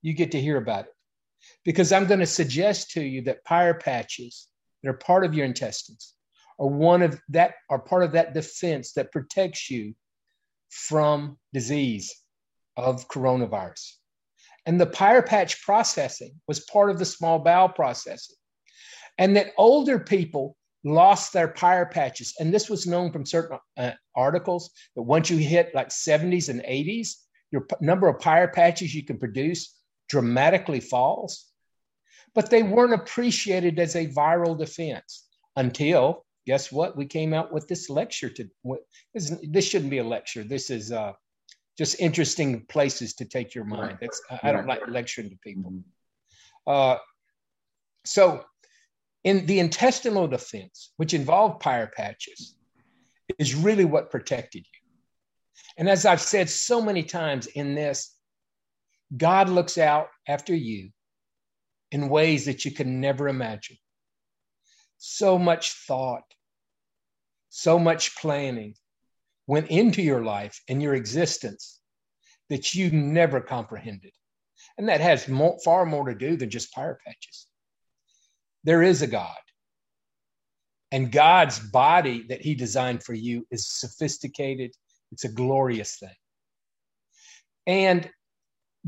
[0.00, 0.95] you get to hear about it
[1.64, 4.48] because I'm going to suggest to you that Peyer patches
[4.82, 6.14] that are part of your intestines
[6.58, 9.94] are one of that are part of that defense that protects you
[10.70, 12.14] from disease
[12.76, 13.92] of coronavirus.
[14.64, 18.36] And the Peyer patch processing was part of the small bowel processing.
[19.18, 22.34] And that older people lost their Peyer patches.
[22.38, 26.60] And this was known from certain uh, articles that once you hit like 70s and
[26.62, 27.14] 80s,
[27.50, 29.75] your p- number of Peyer patches you can produce
[30.08, 31.46] dramatically falls,
[32.34, 36.96] but they weren't appreciated as a viral defense until guess what?
[36.96, 38.48] We came out with this lecture to
[39.12, 40.44] this, this shouldn't be a lecture.
[40.44, 41.12] This is uh,
[41.76, 43.98] just interesting places to take your mind.
[44.00, 45.72] That's I don't like lecturing to people.
[45.72, 45.82] Mhm.
[46.66, 46.98] Uh,
[48.04, 48.44] so,
[49.24, 52.56] in the intestinal defense, which involved Peyer patches,
[53.38, 54.80] is really what protected you.
[55.76, 58.15] And as I've said so many times in this,
[59.14, 60.90] God looks out after you
[61.90, 63.76] in ways that you can never imagine.
[64.98, 66.24] So much thought,
[67.48, 68.74] so much planning
[69.46, 71.80] went into your life and your existence
[72.48, 74.12] that you never comprehended.
[74.78, 77.46] And that has more, far more to do than just Peyer patches.
[78.64, 79.36] There is a God.
[80.92, 84.72] And God's body that He designed for you is sophisticated,
[85.12, 86.14] it's a glorious thing.
[87.66, 88.08] And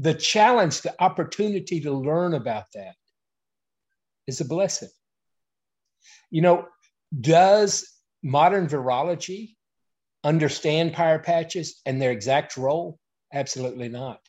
[0.00, 2.94] the challenge, the opportunity to learn about that
[4.26, 4.90] is a blessing.
[6.30, 6.66] You know,
[7.20, 7.88] does
[8.22, 9.56] modern virology
[10.22, 12.98] understand Peyer patches and their exact role?
[13.32, 14.20] Absolutely not.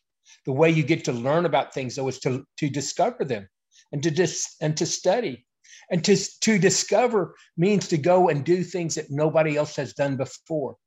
[0.46, 3.48] The way you get to learn about things, though, is to, to discover them
[3.92, 5.46] and to dis, and to study.
[5.92, 10.18] And to, to discover means to go and do things that nobody else has done
[10.18, 10.78] before.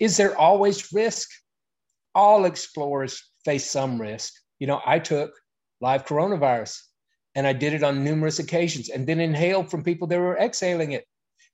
[0.00, 1.28] Is there always risk?
[2.14, 4.34] All explorers face some risk.
[4.58, 5.32] You know, I took
[5.80, 6.82] live coronavirus
[7.34, 10.92] and I did it on numerous occasions and then inhaled from people that were exhaling
[10.92, 11.06] it.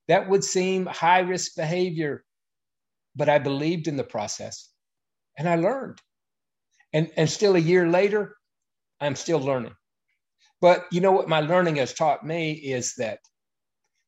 [0.09, 2.25] That would seem high risk behavior,
[3.15, 4.71] but I believed in the process
[5.37, 6.01] and I learned.
[6.91, 8.35] And, and still a year later,
[8.99, 9.75] I'm still learning.
[10.59, 13.19] But you know what my learning has taught me is that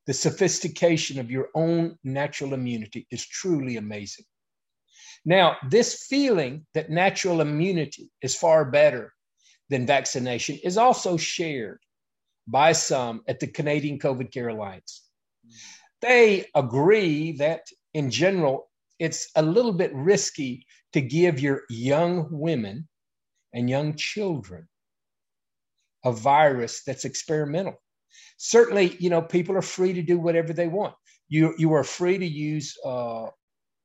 [0.08, 4.26] the sophistication of your own natural immunity is truly amazing.
[5.25, 9.13] Now, this feeling that natural immunity is far better
[9.69, 11.80] than vaccination is also shared
[12.47, 15.03] by some at the Canadian COVID Care Alliance.
[16.01, 17.62] They agree that
[17.93, 22.88] in general, it's a little bit risky to give your young women
[23.53, 24.67] and young children
[26.06, 27.73] a virus that's experimental.
[28.38, 30.95] Certainly, you know, people are free to do whatever they want.
[31.27, 33.27] You, you are free to use, uh,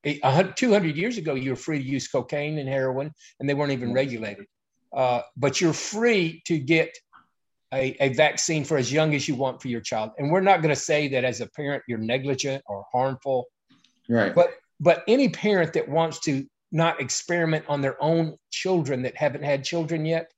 [0.05, 3.93] 200 years ago, you were free to use cocaine and heroin, and they weren't even
[3.93, 4.47] regulated.
[4.93, 6.91] Uh, but you're free to get
[7.73, 10.11] a, a vaccine for as young as you want for your child.
[10.19, 13.47] And we're not going to say that as a parent you're negligent or harmful,
[14.09, 14.35] Right.
[14.35, 19.45] but but any parent that wants to not experiment on their own children that haven't
[19.45, 20.31] had children yet,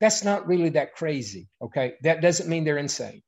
[0.00, 1.48] that's not really that crazy.
[1.60, 3.22] Okay, that doesn't mean they're insane.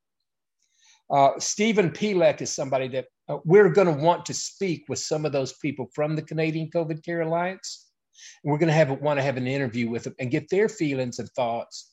[1.09, 5.25] Uh, Stephen Pelech is somebody that uh, we're going to want to speak with some
[5.25, 7.89] of those people from the Canadian COVID Care Alliance.
[8.43, 10.69] And we're going to have want to have an interview with them and get their
[10.69, 11.91] feelings and thoughts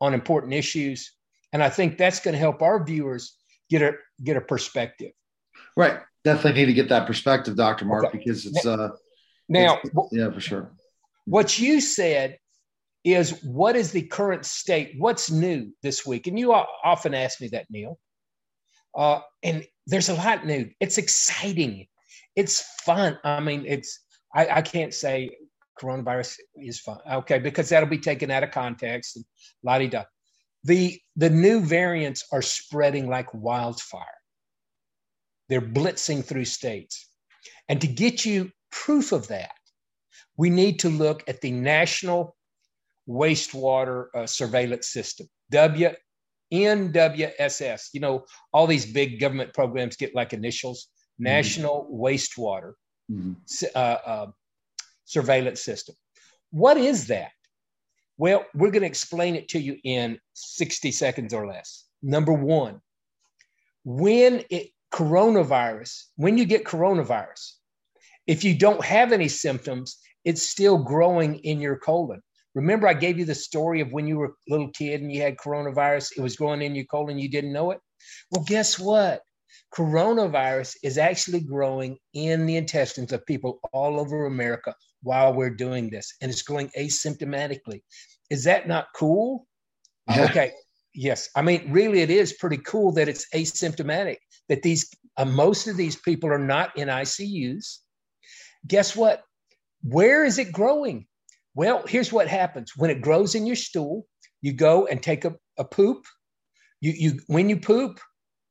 [0.00, 1.12] on important issues.
[1.52, 3.36] And I think that's going to help our viewers
[3.70, 5.12] get a get a perspective.
[5.76, 5.98] Right.
[6.24, 7.84] Definitely need to get that perspective, Dr.
[7.84, 8.18] Mark, Okay.
[8.18, 8.90] because it's uh
[9.48, 10.72] Now, it's- yeah, for sure.
[11.24, 12.38] what you said
[13.04, 14.94] is what is the current state?
[14.98, 16.26] What's new this week?
[16.28, 17.98] And you often ask me that, Neil.
[18.94, 20.68] Uh, and there's a lot new.
[20.80, 21.86] It's exciting.
[22.36, 23.18] It's fun.
[23.24, 24.00] I mean, it's
[24.34, 25.30] I, I can't say
[25.80, 26.98] coronavirus is fun.
[27.10, 29.24] Okay, because that'll be taken out of context and
[29.62, 30.04] la di da.
[30.64, 34.18] The the new variants are spreading like wildfire.
[35.48, 37.08] They're blitzing through states.
[37.68, 39.50] And to get you proof of that,
[40.36, 42.36] we need to look at the National
[43.08, 45.26] Wastewater uh, Surveillance System,
[46.52, 47.88] WNWSS.
[47.92, 50.88] You know, all these big government programs get like initials
[51.18, 52.74] National Wastewater
[53.10, 53.36] Mhm.
[53.74, 54.26] Uh, uh,
[55.04, 55.94] Surveillance System.
[56.50, 57.32] What is that?
[58.16, 61.84] Well, we're going to explain it to you in 60 seconds or less.
[62.02, 62.80] Number one,
[63.84, 67.54] when it coronavirus, when you get coronavirus,
[68.26, 72.22] if you don't have any symptoms, it's still growing in your colon.
[72.54, 75.22] Remember, I gave you the story of when you were a little kid and you
[75.22, 77.80] had coronavirus, it was growing in your colon, you didn't know it?
[78.30, 79.22] Well, guess what?
[79.74, 85.88] Coronavirus is actually growing in the intestines of people all over America while we're doing
[85.88, 87.80] this, and it's growing asymptomatically.
[88.30, 89.46] Is that not cool?
[90.08, 90.24] Yeah.
[90.24, 90.52] Okay.
[90.94, 91.30] Yes.
[91.34, 95.76] I mean, really, it is pretty cool that it's asymptomatic, that these, uh, most of
[95.76, 97.78] these people are not in ICUs.
[98.66, 99.22] Guess what?
[99.82, 101.06] Where is it growing?
[101.54, 104.06] Well, here's what happens when it grows in your stool,
[104.40, 106.06] you go and take a, a poop.
[106.80, 108.00] You, you, when you poop,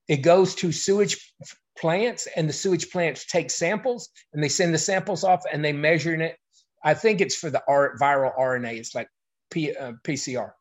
[0.07, 1.33] it goes to sewage
[1.77, 5.73] plants, and the sewage plants take samples and they send the samples off and they
[5.73, 6.37] measure it.
[6.83, 8.77] I think it's for the R, viral RNA.
[8.77, 9.07] It's like
[9.51, 10.51] P, uh, PCR.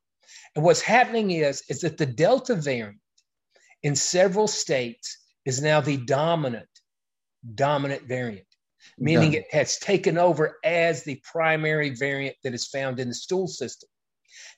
[0.55, 2.99] And what's happening is, is that the Delta variant
[3.83, 6.69] in several states is now the dominant,
[7.55, 8.47] dominant variant.
[8.99, 13.47] Meaning it has taken over as the primary variant that is found in the stool
[13.47, 13.89] system.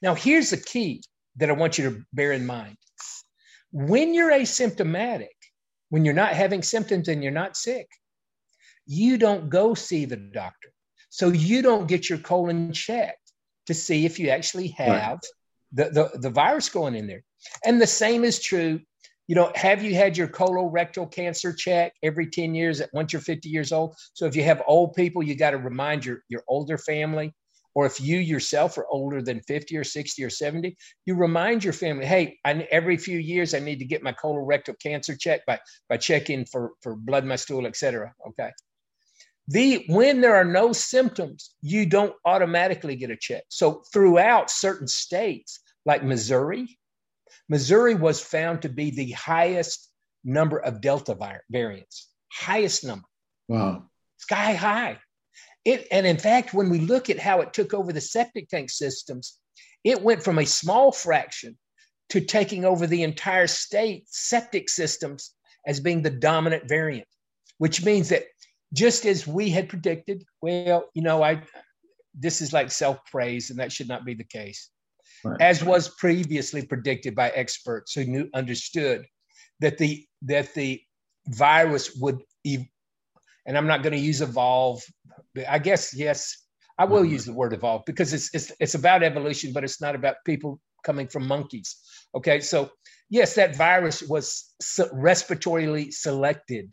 [0.01, 1.03] Now, here's the key
[1.37, 2.77] that I want you to bear in mind.
[3.71, 5.29] When you're asymptomatic,
[5.89, 7.89] when you're not having symptoms and you're not sick,
[8.87, 10.73] you don't go see the doctor.
[11.09, 13.33] So you don't get your colon checked
[13.67, 15.19] to see if you actually have right.
[15.73, 17.23] the, the, the virus going in there.
[17.65, 18.81] And the same is true.
[19.29, 23.49] You know, have you had your colorectal cancer check every 10 years once you're 50
[23.49, 23.97] years old?
[24.15, 27.33] So if you have old people, you got to remind your, your older family
[27.75, 31.73] or if you yourself are older than 50 or 60 or 70, you remind your
[31.73, 35.59] family, hey, I, every few years I need to get my colorectal cancer check by,
[35.89, 38.13] by checking for, for blood my stool, et cetera.
[38.29, 38.51] Okay.
[39.49, 43.45] The, when there are no symptoms, you don't automatically get a check.
[43.49, 46.79] So throughout certain states like Missouri,
[47.49, 49.91] Missouri was found to be the highest
[50.25, 51.17] number of Delta
[51.51, 53.07] variants, highest number.
[53.49, 53.85] Wow.
[54.19, 54.99] Sky high.
[55.65, 58.71] It, and in fact, when we look at how it took over the septic tank
[58.71, 59.39] systems,
[59.85, 61.59] it went from a small fraction
[62.11, 65.33] to taking over the entire state septic systems
[65.67, 67.07] as being the dominant variant,
[67.59, 68.25] which means that
[68.73, 71.43] just as we had predicted, well, you know, I
[72.15, 74.69] this is like self-praise, and that should not be the case.
[75.25, 75.41] Right.
[75.41, 79.07] As was previously predicted by experts who knew understood
[79.61, 80.81] that the that the
[81.29, 82.21] virus would
[83.47, 84.83] and I'm not going to use evolve.
[85.49, 86.37] I guess yes,
[86.79, 87.13] I will mm-hmm.
[87.13, 90.61] use the word evolve because it's it's it's about evolution, but it's not about people
[90.85, 91.77] coming from monkeys.
[92.15, 92.71] Okay, so
[93.11, 96.69] yes, that virus was respiratorily selected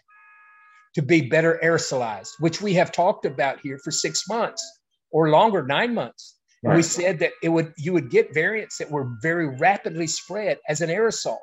[0.96, 4.64] to be better aerosolized, which we have talked about here for six months
[5.12, 6.39] or longer, nine months.
[6.62, 6.76] Right.
[6.76, 10.82] We said that it would you would get variants that were very rapidly spread as
[10.82, 11.38] an aerosol.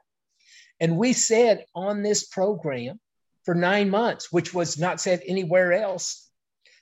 [0.81, 3.01] And we said on this program
[3.45, 6.29] for nine months, which was not said anywhere else.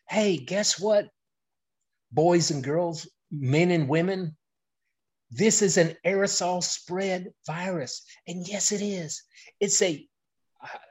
[0.08, 1.08] Hey, guess what?
[2.10, 4.36] Boys and girls, men and women,
[5.30, 8.02] this is an aerosol spread virus.
[8.26, 9.22] And yes, it is.
[9.60, 10.06] It's a,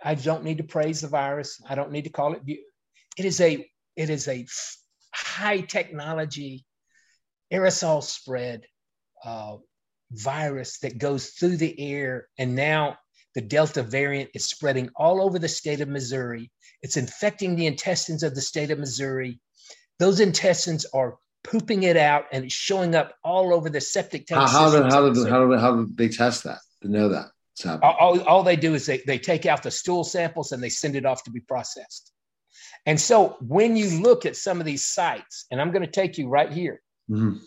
[0.03, 1.62] I don't need to praise the virus.
[1.67, 2.41] I don't need to call it.
[2.45, 4.45] It is a, it is a
[5.13, 6.65] high technology
[7.54, 8.66] aerosol spread
[9.24, 9.58] uh,
[10.12, 12.98] virus that goes through the air and now
[13.36, 16.52] the Delta variant is spreading all over the state of Missouri.
[16.82, 19.39] It's infecting the intestines of the state of Missouri.
[19.98, 24.42] Those intestines are pooping it out and it's showing up all over the septic tank.
[24.42, 27.28] How, how, did, how, did, how, did, how did they test that to know that?
[27.82, 30.96] All, all, they do is they, they take out the stool samples and they send
[30.96, 32.12] it off to be processed.
[32.86, 36.18] And so when you look at some of these sites, and I'm going to take
[36.18, 37.38] you right here, mm-hmm.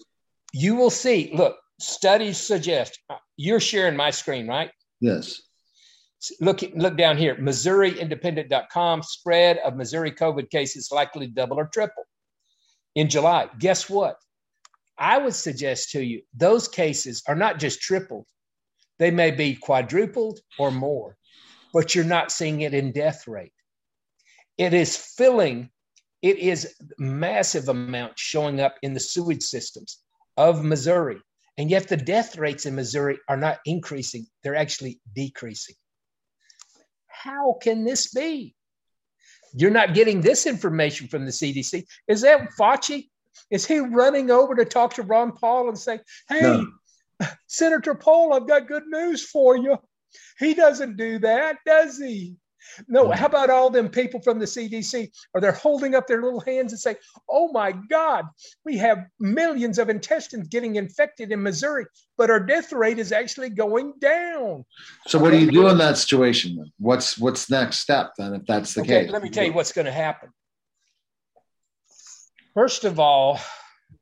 [0.53, 4.71] you will see, look, studies suggest uh, you're sharing my screen, right?
[5.01, 5.43] Yes.
[6.41, 12.05] Look, look down here, MissouriIndependent.com spread of Missouri COVID cases likely double or triple
[12.95, 13.49] in July.
[13.59, 14.17] Guess what?
[14.99, 18.27] I would suggest to you those cases are not just tripled,
[18.99, 21.17] they may be quadrupled or more,
[21.73, 23.53] but you're not seeing it in death rate.
[24.57, 25.71] It is filling,
[26.27, 29.99] it is massive amount showing up in the sewage systems
[30.37, 31.21] of Missouri.
[31.57, 35.77] And yet the death rates in Missouri are not increasing, they're actually decreasing.
[37.07, 38.57] How can this be?
[39.55, 41.85] You're not getting this information from the CDC.
[42.09, 43.09] Is that Fauci?
[43.53, 46.67] Is he running over to talk to Ron Paul and say, hey, no.
[47.47, 49.79] Senator Paul, I've got good news for you?
[50.41, 52.35] He doesn't do that, does he?
[52.89, 53.15] No, mm.
[53.15, 55.11] how about all them people from the CDC?
[55.35, 56.97] Are they holding up their little hands and say,
[57.29, 58.25] "Oh my God,
[58.65, 63.51] we have millions of intestines getting infected in Missouri, but our death rate is actually
[63.51, 64.65] going down."
[65.07, 66.57] So, what do you do in that situation?
[66.57, 66.73] Then?
[66.79, 69.11] What's what's next step then, if that's the okay, case?
[69.11, 70.31] Let me tell you what's going to happen.
[72.55, 73.39] First of all,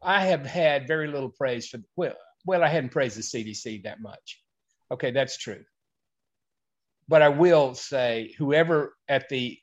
[0.00, 2.14] I have had very little praise for well,
[2.46, 4.40] well, I hadn't praised the CDC that much.
[4.92, 5.64] Okay, that's true
[7.08, 9.58] but I will say, whoever at the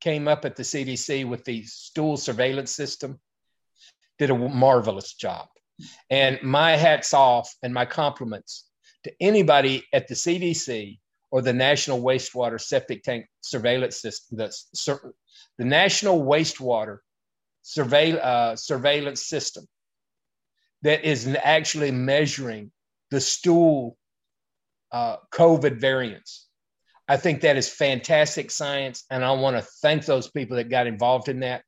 [0.00, 3.18] came up at the CDC with the stool surveillance system
[4.18, 5.48] did a marvelous job.
[6.10, 8.68] And my hats off and my compliments
[9.04, 10.98] to anybody at the CDC
[11.30, 15.12] or the National Wastewater Septic Tank Surveillance System, the,
[15.58, 16.98] the National Wastewater
[17.64, 19.66] Surveil, uh, Surveillance System
[20.82, 22.70] that is actually measuring
[23.10, 23.96] the stool
[24.92, 26.45] uh, COVID variants
[27.08, 29.04] I think that is fantastic science.
[29.10, 31.62] And I want to thank those people that got involved in that.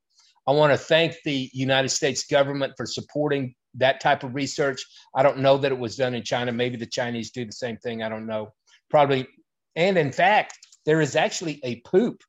[0.46, 4.84] I want to thank the United States government for supporting that type of research.
[5.14, 6.52] I don't know that it was done in China.
[6.52, 8.02] Maybe the Chinese do the same thing.
[8.02, 8.52] I don't know.
[8.90, 9.28] Probably.
[9.76, 12.22] And in fact, there is actually a poop.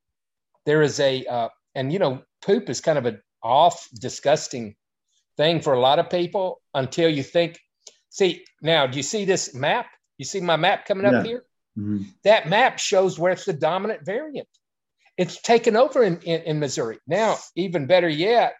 [0.65, 4.75] There is a uh, and you know, poop is kind of an off, disgusting
[5.37, 7.57] thing for a lot of people until you think.
[8.09, 9.87] See, now, do you see this map?
[10.17, 11.23] You see my map coming up Yeah.
[11.23, 11.45] here?
[11.79, 12.05] Mhm.
[12.23, 14.47] That map shows where it's the dominant variant.
[15.17, 16.99] It's taken over in, in, in Missouri.
[17.07, 18.55] Now, even better yet,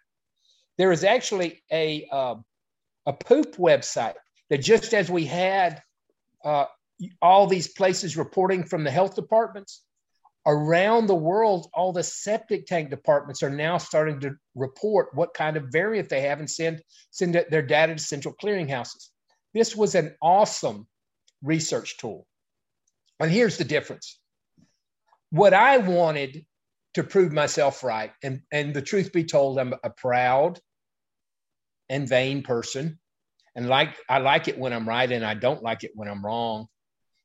[0.78, 2.36] there is actually a uh,
[3.06, 4.16] a poop website
[4.50, 5.82] that just as we had
[6.44, 6.66] uh,
[7.22, 9.84] all these places reporting from the health departments
[10.46, 15.58] around the world, all the septic tank departments are now starting to report what kind
[15.58, 19.10] of variant they have and send send their data to central clearinghouses.
[19.54, 20.88] This was an awesome
[21.42, 22.26] research tool.
[23.20, 24.20] And here's the difference.
[25.30, 26.46] What I wanted
[26.96, 30.60] to prove myself right, and, and the truth be told, I'm a proud
[31.90, 33.00] and vain person.
[33.56, 36.26] And like I like it when I'm right, and I don't like it when I'm
[36.26, 36.68] wrong.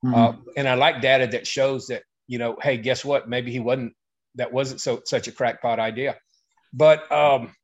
[0.04, 0.14] Mhm.
[0.14, 3.28] Uh, and I like data that shows that, you know, hey, guess what?
[3.28, 3.94] Maybe he wasn't,
[4.34, 6.16] that wasn't so such a crackpot idea.
[6.72, 7.54] But um,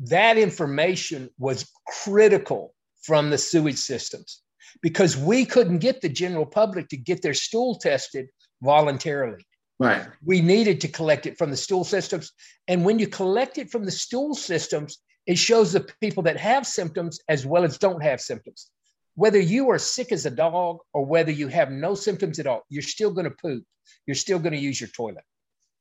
[0.00, 1.70] that information was
[2.02, 4.42] critical from the sewage systems
[4.82, 8.28] because we couldn't get the general public to get their stool tested
[8.62, 9.44] voluntarily.
[9.78, 10.06] right.
[10.24, 12.32] We needed to collect it from the stool systems.
[12.68, 16.66] And when you collect it from the stool systems, it shows the people that have
[16.66, 18.70] symptoms as well as don't have symptoms.
[19.14, 22.62] Whether you are sick as a dog or whether you have no symptoms at all,
[22.68, 23.64] you're still going to poop.
[24.06, 25.24] You're still going to use your toilet.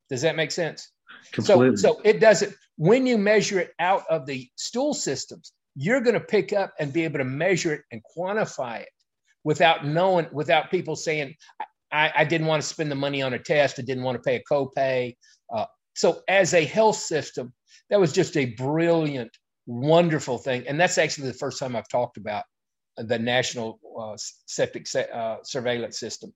[0.09, 0.91] Does that make sense?
[1.31, 1.77] Completely.
[1.77, 6.13] So, so it doesn't, when you measure it out of the stool systems, you're going
[6.13, 8.89] to pick up and be able to measure it and quantify it
[9.43, 11.35] without knowing, without people saying,
[11.91, 13.79] I, I didn't want to spend the money on a test.
[13.79, 15.15] I didn't want to pay a copay.
[15.53, 17.53] Uh, so, as a health system,
[17.89, 19.31] that was just a brilliant,
[19.65, 20.67] wonderful thing.
[20.67, 22.43] And that's actually the first time I've talked about
[22.97, 24.15] the national uh,
[24.45, 26.33] septic se- uh, surveillance system.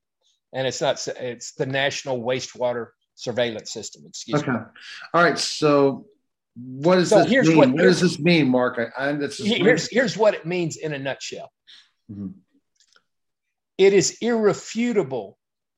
[0.53, 4.03] And it's not, it's the national wastewater surveillance system.
[4.07, 4.49] Excuse me.
[4.49, 4.59] Okay.
[4.59, 4.65] me.
[5.13, 5.37] All right.
[5.37, 6.05] So,
[6.61, 7.57] what does So this here's mean?
[7.57, 8.79] what- What, does this mean, Mark?
[8.97, 11.51] I, I this is Here's, here's what it means in a nutshell
[12.11, 12.33] Mhm.
[13.77, 15.37] it is irrefutable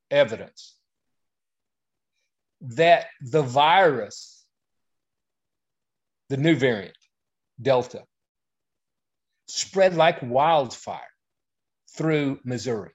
[0.09, 0.77] evidence
[2.61, 4.45] that the virus,
[6.29, 6.97] the new variant,
[7.61, 8.03] Delta,
[9.47, 11.01] spread like wildfire
[11.95, 12.93] through Missouri.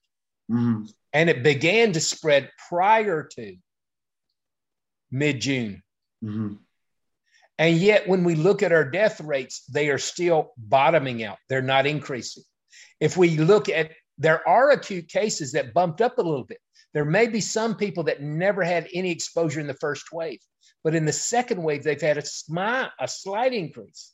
[0.51, 0.91] Mhm.
[1.13, 3.57] And it began to spread prior to
[5.11, 5.83] mid June.
[6.23, 6.59] Mhm.
[7.59, 11.39] And yet, when we look at our death rates, they are still bottoming out.
[11.49, 12.43] They're not increasing.
[13.01, 16.59] If we look at, there are acute cases that bumped up a little bit.
[16.93, 20.39] There may be some people that never had any exposure in the first wave,
[20.85, 24.13] but in the second wave, they've had a, smi- a slight increase.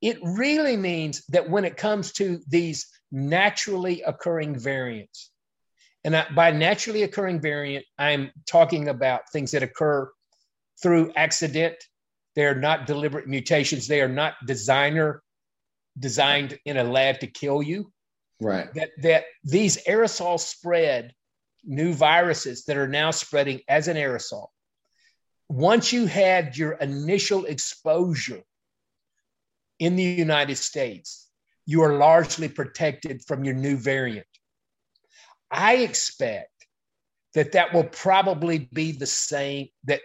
[0.00, 5.30] It really means that when it comes to these naturally occurring variants,
[6.04, 10.10] and I, by naturally occurring variant, I'm talking about things that occur
[10.82, 11.76] through accident.
[12.38, 13.88] They are not deliberate mutations.
[13.88, 15.24] They are not designer
[15.98, 17.92] designed in a lab to kill you.
[18.40, 18.72] Right.
[18.74, 21.14] That that these aerosol spread
[21.64, 24.46] new viruses that are now spreading as an aerosol.
[25.48, 28.44] Once you had your initial exposure
[29.80, 31.26] in the United States,
[31.66, 34.28] you are largely protected from your new variant.
[35.50, 36.68] I expect
[37.34, 40.02] that that will probably be the same that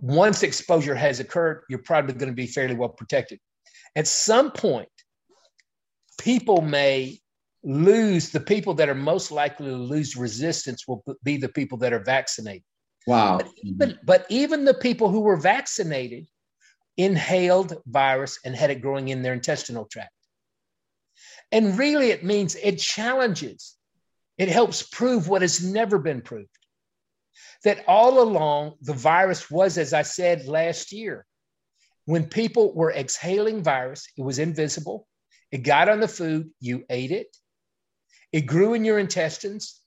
[0.00, 3.38] once exposure has occurred, you're probably going to be fairly well protected.
[3.96, 4.88] At some point,
[6.18, 7.18] people may
[7.62, 11.92] lose the people that are most likely to lose resistance will be the people that
[11.92, 12.62] are vaccinated.
[13.06, 13.38] Wow.
[13.38, 16.26] But even, but even the people who were vaccinated
[16.96, 20.12] inhaled virus and had it growing in their intestinal tract.
[21.52, 23.76] And really, it means it challenges,
[24.38, 26.48] it helps prove what has never been proved
[27.64, 31.26] that all along the virus was, as I said last year,
[32.04, 35.06] when people were exhaling virus, it was invisible.
[35.52, 37.36] It got on the food, you ate it.
[38.32, 39.80] It grew in your intestines.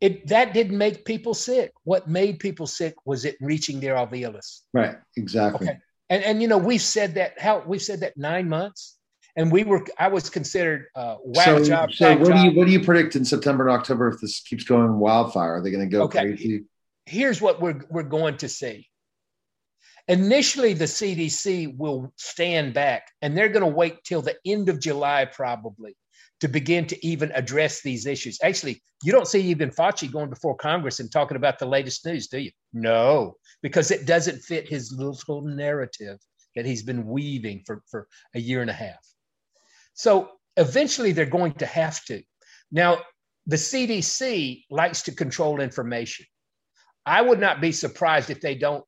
[0.00, 1.72] It that didn't make people sick.
[1.82, 4.60] What made people sick was it reaching their alveolus.
[4.72, 4.96] Right.
[5.16, 5.68] Exactly.
[5.68, 5.78] Okay.
[6.10, 8.97] And and you know we've said that how we've said that nine months,
[9.38, 11.94] and we were I was considered uh, whack So, job.
[11.94, 14.40] so whack what do you what do you predict in September and October if this
[14.40, 15.54] keeps going wildfire?
[15.56, 16.20] Are they going to go Okay.
[16.20, 16.64] crazy?
[17.06, 18.86] here's what we're, we're going to see.
[20.08, 24.78] Initially, the CDC will stand back and they're going to wait till the end of
[24.78, 25.96] July, probably,
[26.40, 28.38] to begin to even address these issues.
[28.42, 32.28] Actually, you don't see even Fauci going before Congress and talking about the latest news,
[32.28, 32.50] do you?
[32.74, 36.18] No, because it doesn't fit his little narrative
[36.56, 38.98] that he's been weaving for, for a year and a half.
[39.98, 42.22] So eventually, they're going to have to.
[42.70, 42.98] Now,
[43.48, 46.24] the CDC likes to control information.
[47.04, 48.84] I would not be surprised if they don't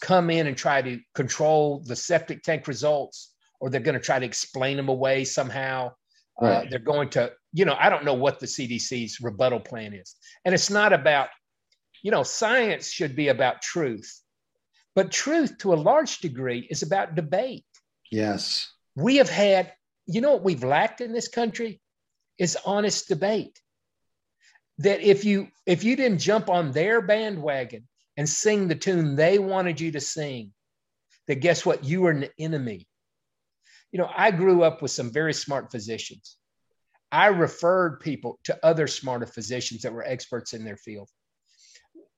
[0.00, 4.18] come in and try to control the septic tank results, or they're going to try
[4.18, 5.92] to explain them away somehow.
[6.40, 6.66] Uh, right.
[6.66, 10.16] Uh, they're going to, you know, I don't know what the CDC's rebuttal plan is.
[10.46, 11.28] And it's not about,
[12.02, 14.18] you know, science should be about truth,
[14.94, 17.66] but truth to a large degree is about debate.
[18.10, 18.72] Yes.
[18.96, 19.74] We have had,
[20.08, 21.80] you know, what we've lacked in this country
[22.38, 23.60] is honest debate.
[24.78, 27.86] That if you if you didn't jump on their bandwagon
[28.16, 30.52] and sing the tune they wanted you to sing,
[31.28, 31.84] that guess what?
[31.84, 32.88] You were an enemy
[33.92, 36.36] you know, I grew up with some very smart physicians.
[37.10, 41.08] I referred people to other smarter physicians that were experts in their field.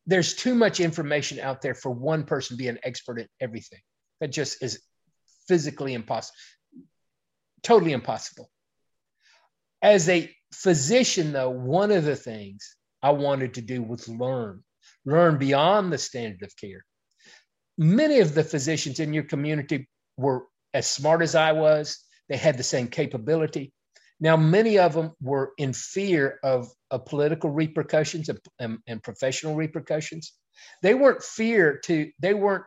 [0.07, 3.79] There's too much information out there for one person to be an expert at everything.
[4.21, 4.83] That just is
[5.47, 6.37] physically impossible,
[7.63, 8.51] totally impossible.
[9.83, 14.63] As a physician, though, one of the things I wanted to do was learn,
[15.05, 16.85] learn beyond the standard of care.
[17.79, 20.45] Many of the physicians in your community were
[20.75, 21.99] as smart as I was.
[22.29, 23.73] They had the same capability.
[24.21, 29.55] Now, many of them were in fear of, of political repercussions and, and, and professional
[29.55, 30.35] repercussions.
[30.83, 32.67] They weren't fear to, they weren't,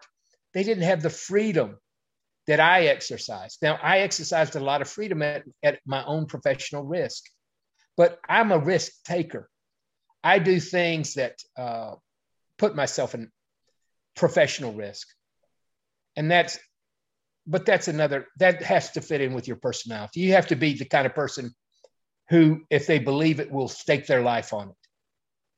[0.56, 1.78] they didn't have the freedom
[2.48, 3.60] that I exercised.
[3.62, 7.24] Now, I exercised a lot of freedom at, at my own professional risk,
[7.96, 9.50] but I'm a risk taker.
[10.24, 11.96] I do things that uh,
[12.58, 13.32] put myself in
[14.16, 15.08] professional risk.
[16.16, 16.60] And that's
[17.46, 20.22] but that's another that has to fit in with your personality.
[20.22, 21.54] You have to be the kind of person
[22.30, 24.76] who, if they believe it, will stake their life on it.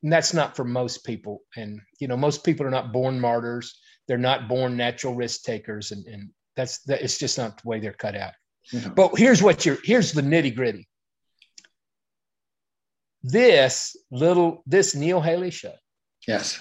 [0.02, 1.42] And that's not for most people.
[1.56, 3.80] And you know, most people are not born martyrs.
[4.08, 7.02] They're not born natural risk takers, and, and that's that.
[7.02, 8.34] It's just not the way they're cut out.
[8.74, 8.94] Mm-hmm.
[8.94, 9.78] But here's what you're.
[9.84, 10.88] Here's the nitty gritty.
[13.24, 15.74] This little this Neil Haley show.
[16.28, 16.60] Yes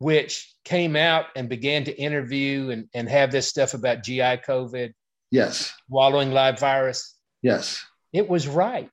[0.00, 4.94] which came out and began to interview and, and have this stuff about GI COVID.
[5.30, 5.74] Yes.
[5.90, 7.14] Wallowing live virus.
[7.42, 7.84] Yes.
[8.10, 8.90] It was right.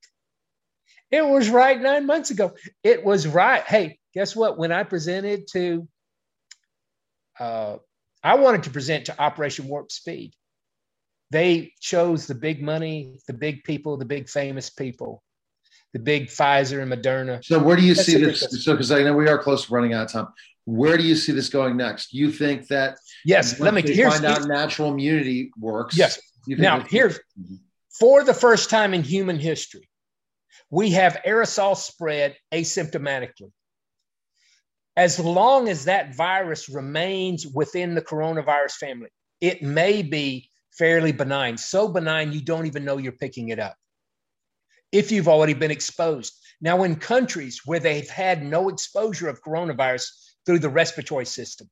[1.10, 2.52] It was right nine months ago.
[2.84, 3.64] It was right.
[3.64, 4.58] Hey, guess what?
[4.58, 5.88] When I presented to,
[7.40, 7.78] uh,
[8.28, 10.34] I wanted to present to Operation Warp Speed.
[11.32, 15.24] They chose the big money, the big people, the big famous people,
[15.94, 17.42] the big Pfizer and Moderna.
[17.44, 18.66] So, where do you That's see this?
[18.66, 20.28] So, because I know we are close to running out of time.
[20.66, 22.14] Where do you see this going next?
[22.14, 25.98] You think that yes, let me find out natural immunity works.
[25.98, 26.20] Yes.
[26.48, 27.56] Now here's mm-hmm.
[27.98, 29.88] for the first time in human history,
[30.70, 33.52] we have aerosol spread asymptomatically.
[34.98, 41.58] As long as that virus remains within the coronavirus family, it may be fairly benign,
[41.58, 43.76] so benign you don't even know you're picking it up.
[44.92, 46.34] If you've already been exposed.
[46.60, 50.10] Now, in countries where they've had no exposure of coronavirus,
[50.48, 51.70] through the respiratory system.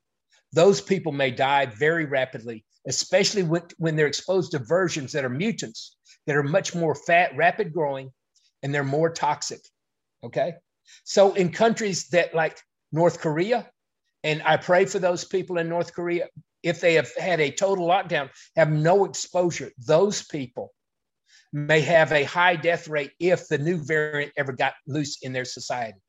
[0.54, 5.98] Those people may die very rapidly, especially when, they're exposed to versions that are mutants
[6.28, 8.12] that are much more fat, rapid growing,
[8.62, 9.62] and they're more toxic.
[10.24, 10.54] Okay.
[11.06, 12.60] So in countries that like
[12.92, 13.70] North Korea,
[14.24, 16.28] and I pray for those people in North Korea,
[16.64, 20.72] if they have had a total lockdown, have no exposure, those people
[21.54, 25.46] may have a high death rate if the new variant ever got loose in their
[25.46, 26.00] society.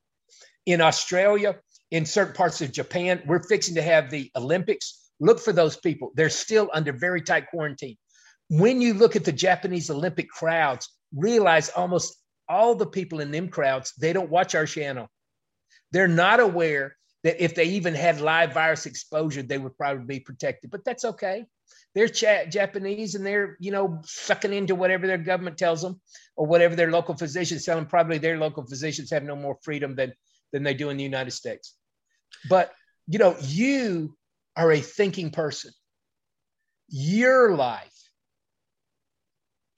[0.64, 1.56] In Australia,
[1.90, 3.22] in certain parts of Japan.
[3.26, 5.10] We're fixing to have the Olympics.
[5.20, 6.10] Look for those people.
[6.14, 7.96] They're still under very tight quarantine.
[8.48, 12.16] When you look at the Japanese Olympic crowds, realize almost
[12.48, 15.08] all the people in them crowds, they don't watch our channel.
[15.92, 20.20] They're not aware that if they even had live virus exposure, they would probably be
[20.20, 20.70] protected.
[20.70, 21.46] But that's okay.
[21.94, 26.00] They're Japanese and they're, you know, sucking into whatever their government tells them
[26.36, 27.86] or whatever their local physicians tell them.
[27.86, 30.12] Probably their local physicians have no more freedom than
[30.52, 31.74] than they do in the United States.
[32.48, 32.72] But,
[33.06, 34.16] you know, you
[34.56, 35.72] are a thinking person.
[36.88, 37.96] Your life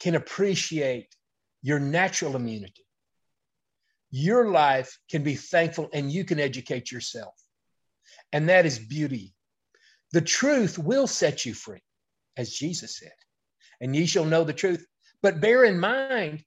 [0.01, 1.15] can appreciate
[1.63, 2.85] your natural immunity.
[4.11, 7.35] Your life can be thankful and you can educate yourself.
[8.33, 9.35] And that is beauty.
[10.13, 11.83] The truth will set you free,
[12.37, 13.13] as Jesus said,
[13.81, 14.87] and ye shall know the truth.
[15.23, 16.45] But bear in mind,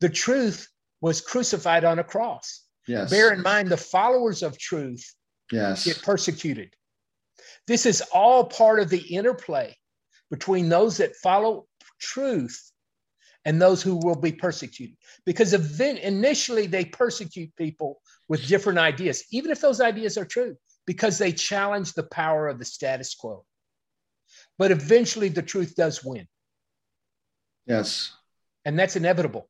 [0.00, 0.68] the truth
[1.00, 2.62] was crucified on a cross.
[2.88, 3.10] Yes.
[3.10, 5.14] Bear in mind the followers of truth
[5.52, 5.84] yes.
[5.84, 6.74] get persecuted.
[7.68, 9.76] This is all part of the interplay
[10.30, 11.66] between those that follow
[12.00, 12.71] truth
[13.44, 14.96] and those who will be persecuted.
[15.26, 21.18] Because initially they persecute people with different ideas, even if those ideas are true, because
[21.18, 23.44] they challenge the power of the status quo.
[24.58, 26.26] But eventually the truth does win.
[27.66, 28.12] Yes.
[28.64, 29.48] And that's inevitable.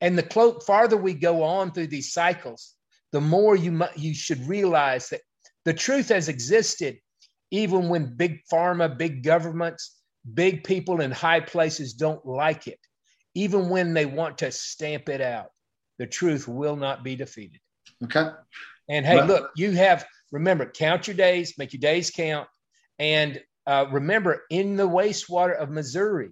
[0.00, 2.74] And the clo- farther we go on through these cycles,
[3.12, 5.22] the more you mu- you should realize that
[5.64, 6.98] the truth has existed
[7.50, 9.96] even when big pharma, big governments,
[10.34, 12.78] big people in high places don't like it.
[13.36, 15.50] Even when they want to stamp it out,
[15.98, 17.60] the truth will not be defeated.
[18.02, 18.30] Okay.
[18.88, 22.48] And hey, Well- look, you have remember count your days, make your days count,
[22.98, 26.30] and uh, remember in the wastewater of Missouri,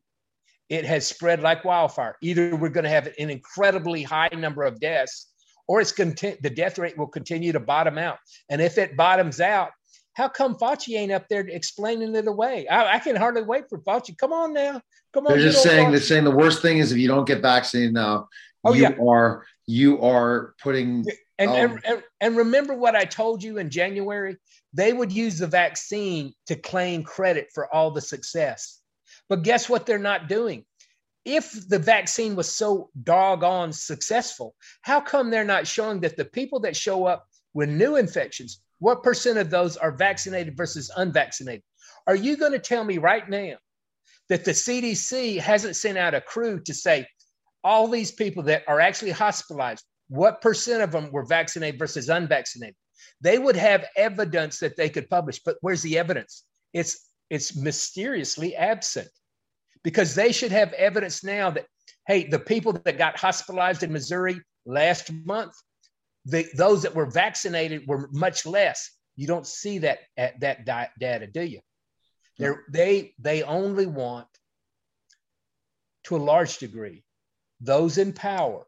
[0.71, 2.17] it has spread like wildfire.
[2.23, 5.31] Either we're going to have an incredibly high number of deaths,
[5.69, 8.19] or it's conti- the death rate will continue to bottom out.
[8.49, 9.71] And if it bottoms out,
[10.15, 12.67] how come Fauci ain't up there explaining it away?
[12.69, 14.17] I, I can hardly wait for Fauci.
[14.17, 14.81] Come on now,
[15.13, 15.33] come on.
[15.33, 18.29] They're just saying they're saying the worst thing is if you don't get vaccinated now,
[18.65, 18.97] Oh, you yeah.
[19.07, 21.07] are you are putting
[21.39, 24.37] And, Um, and, and remember what I told you in January?
[24.73, 28.81] They would use the vaccine to claim credit for all the success.
[29.29, 30.65] But guess what they're not doing?
[31.25, 36.61] If the vaccine was so doggone successful, how come they're not showing that the people
[36.61, 41.63] that show up with new infections, what percent of those are vaccinated versus unvaccinated?
[42.07, 43.55] Are you going to tell me right now
[44.29, 47.07] that the CDC hasn't sent out a crew to say,
[47.65, 52.75] all these people that are actually hospitalized, what percent of them were vaccinated versus unvaccinated?
[53.23, 56.45] They would have evidence that they could publish, but where's the evidence?
[56.75, 59.09] It's it's mysteriously absent
[59.83, 61.65] because they should have evidence now that
[62.07, 65.55] hey, the people that got hospitalized in Missouri last month,
[66.27, 68.91] the, those that were vaccinated were much less.
[69.17, 71.61] You don't see that at that di- data, do you?
[72.39, 74.27] They're, they they only want,
[76.05, 77.05] to a large degree,
[77.61, 78.67] those in power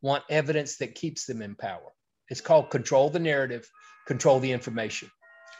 [0.00, 1.92] want evidence that keeps them in power.
[2.30, 3.68] It's called control the narrative,
[4.06, 5.10] control the information.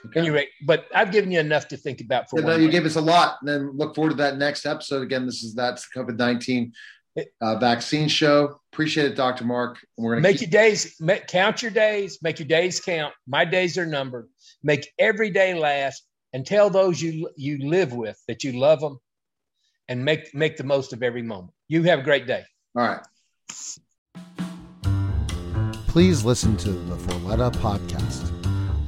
[0.06, 0.20] Okay.
[0.20, 2.96] Anyway, but I've given you enough to think about for Yeah, no, you gave us
[2.96, 3.36] a lot.
[3.40, 5.02] And then look forward to that next episode.
[5.02, 6.72] Again, this is that's COVID nineteen
[7.40, 8.60] uh, vaccine show.
[8.72, 9.44] Appreciate it, Dr.
[9.44, 9.78] Mark.
[9.96, 13.14] And we're gonna Make keep, your days, make, count your days, make your days count.
[13.26, 14.28] My days are numbered.
[14.62, 18.98] Make every day last and tell those you you live with that you love them
[19.88, 21.52] and make make the most of every moment.
[21.68, 22.44] You have a great day.
[22.76, 23.02] all right.
[25.86, 28.33] please listen to the Forletta podcast.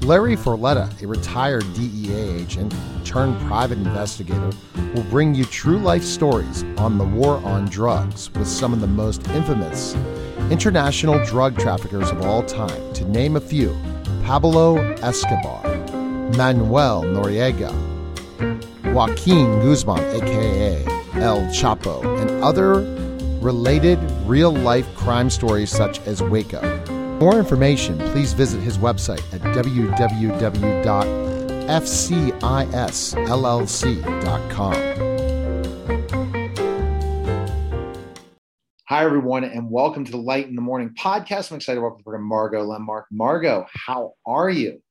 [0.07, 2.72] Larry Forletta, a retired DEA agent
[3.04, 4.52] turned private investigator,
[4.94, 8.86] will bring you true life stories on the war on drugs with some of the
[8.86, 9.96] most infamous
[10.48, 13.76] international drug traffickers of all time, to name a few
[14.24, 15.64] Pablo Escobar,
[16.36, 17.74] Manuel Noriega,
[18.94, 20.84] Joaquin Guzman, aka
[21.14, 22.74] El Chapo, and other
[23.40, 26.86] related real life crime stories such as Waco.
[27.16, 29.96] For more information, please visit his website at www.fcisllc.com.
[38.88, 41.50] Hi, everyone, and welcome to the Light in the Morning podcast.
[41.50, 43.04] I'm excited to welcome the program Margo Lenmark.
[43.10, 44.82] Margo, how are you?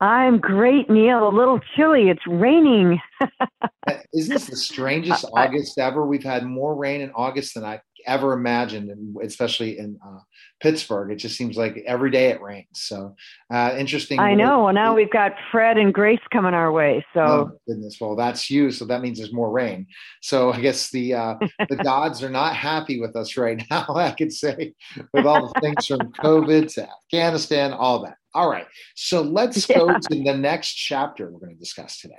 [0.00, 1.28] I'm great, Neil.
[1.28, 2.08] A little chilly.
[2.08, 2.98] It's raining.
[4.14, 6.06] Isn't this the strangest I- August ever?
[6.06, 10.18] We've had more rain in August than I ever imagined, and especially in uh,
[10.60, 11.10] Pittsburgh.
[11.10, 12.66] It just seems like every day it rains.
[12.72, 13.14] So
[13.52, 14.20] uh, interesting.
[14.20, 14.64] I know.
[14.64, 17.04] Well, now we've got Fred and Grace coming our way.
[17.14, 17.98] So Oh goodness!
[18.00, 18.70] Well, that's you.
[18.70, 19.86] So that means there's more rain.
[20.20, 21.34] So I guess the uh,
[21.68, 23.86] the gods are not happy with us right now.
[23.88, 24.74] I could say
[25.12, 28.16] with all the things from COVID to Afghanistan, all that.
[28.34, 28.66] All right.
[28.94, 32.14] So let's go to the next chapter we're going to discuss today.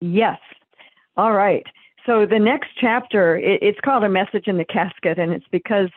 [0.00, 0.38] Yes.
[1.16, 1.64] All right.
[2.06, 5.90] So the next chapter, it, it's called A Message in the Casket, and it's because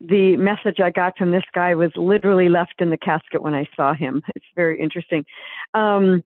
[0.00, 3.66] the message I got from this guy was literally left in the casket when I
[3.74, 4.22] saw him.
[4.36, 5.24] It's very interesting.
[5.72, 6.22] Um,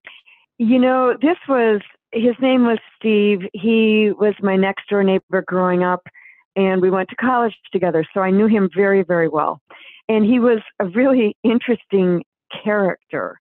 [0.59, 1.81] you know, this was,
[2.13, 3.43] his name was Steve.
[3.53, 6.03] He was my next door neighbor growing up,
[6.57, 9.61] and we went to college together, so I knew him very, very well.
[10.09, 12.25] And he was a really interesting
[12.65, 13.39] character.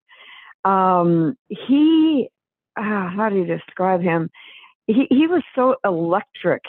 [0.63, 2.29] Um, he
[2.77, 4.29] ah, how do you describe him?
[4.87, 6.63] He he was so electric.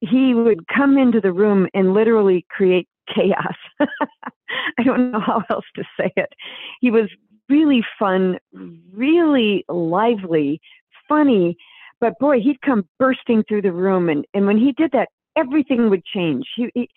[0.00, 3.56] He would come into the room and literally create chaos.
[3.80, 6.32] I don't know how else to say it.
[6.80, 7.08] He was
[7.48, 8.38] really fun,
[8.92, 10.60] really lively,
[11.08, 11.56] funny,
[12.00, 15.90] but boy, he'd come bursting through the room and and when he did that, everything
[15.90, 16.46] would change.
[16.56, 16.88] He, he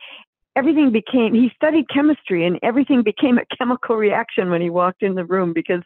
[0.56, 5.16] everything became he studied chemistry and everything became a chemical reaction when he walked in
[5.16, 5.82] the room because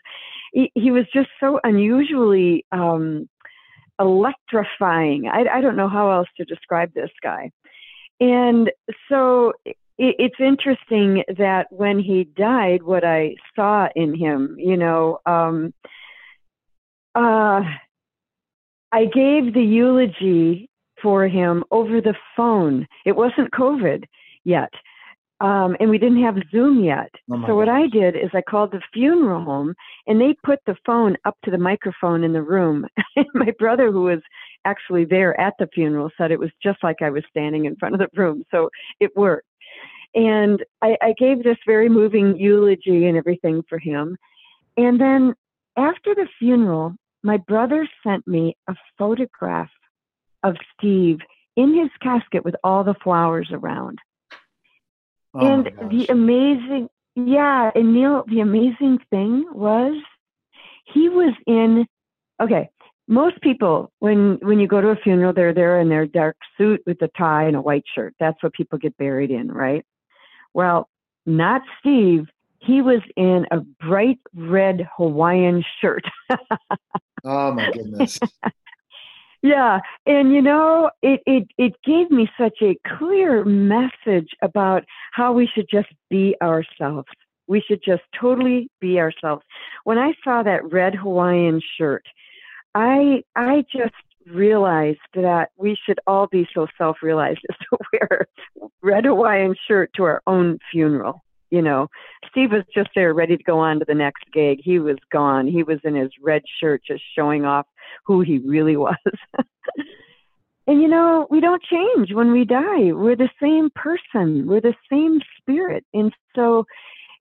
[0.53, 3.29] he, he was just so unusually um,
[3.99, 5.27] electrifying.
[5.27, 7.51] I, I don't know how else to describe this guy.
[8.19, 8.71] And
[9.09, 15.19] so it, it's interesting that when he died, what I saw in him, you know,
[15.25, 15.73] um,
[17.13, 17.61] uh,
[18.91, 20.69] I gave the eulogy
[21.01, 22.87] for him over the phone.
[23.05, 24.05] It wasn't COVID
[24.43, 24.71] yet.
[25.41, 27.11] Um, and we didn't have Zoom yet.
[27.29, 27.83] Oh so what gosh.
[27.83, 29.73] I did is I called the funeral home,
[30.07, 32.85] and they put the phone up to the microphone in the room.
[33.15, 34.21] and my brother, who was
[34.63, 37.95] actually there at the funeral, said it was just like I was standing in front
[37.95, 38.43] of the room.
[38.49, 38.69] So
[38.99, 39.47] it worked.
[40.13, 44.17] And I, I gave this very moving eulogy and everything for him.
[44.77, 45.33] And then
[45.77, 49.69] after the funeral, my brother sent me a photograph
[50.43, 51.19] of Steve
[51.57, 53.99] in his casket with all the flowers around.
[55.35, 60.01] Oh and the amazing, yeah, and Neil, the amazing thing was
[60.85, 61.85] he was in,
[62.41, 62.69] okay,
[63.09, 66.81] most people, when, when you go to a funeral, they're there in their dark suit
[66.85, 68.15] with a tie and a white shirt.
[68.17, 69.85] That's what people get buried in, right?
[70.53, 70.89] Well,
[71.25, 72.27] not Steve.
[72.59, 76.05] He was in a bright red Hawaiian shirt.
[77.25, 78.19] oh my goodness.
[79.45, 85.33] Yeah, and you know, it, it it gave me such a clear message about how
[85.33, 87.07] we should just be ourselves.
[87.45, 89.43] We should just totally be ourselves.
[89.83, 92.03] When I saw that red Hawaiian shirt,
[92.73, 93.93] I I just
[94.25, 98.27] realized that we should all be so self-realized as to wear
[98.81, 101.24] red Hawaiian shirt to our own funeral.
[101.55, 101.87] You know,
[102.29, 104.59] Steve was just there ready to go on to the next gig.
[104.61, 105.47] He was gone.
[105.47, 107.65] He was in his red shirt just showing off
[108.03, 108.97] who he really was.
[110.67, 112.91] and you know, we don't change when we die.
[112.91, 114.47] We're the same person.
[114.47, 115.85] We're the same spirit.
[115.93, 116.65] And so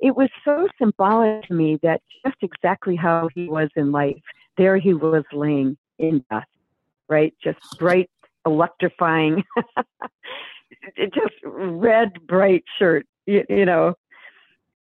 [0.01, 4.21] it was so symbolic to me that just exactly how he was in life,
[4.59, 6.49] there he was laying in death,
[7.09, 7.33] right?
[7.41, 8.11] Just bright,
[8.45, 9.45] electrifying,
[10.99, 13.95] just red, bright shirt, you, you know.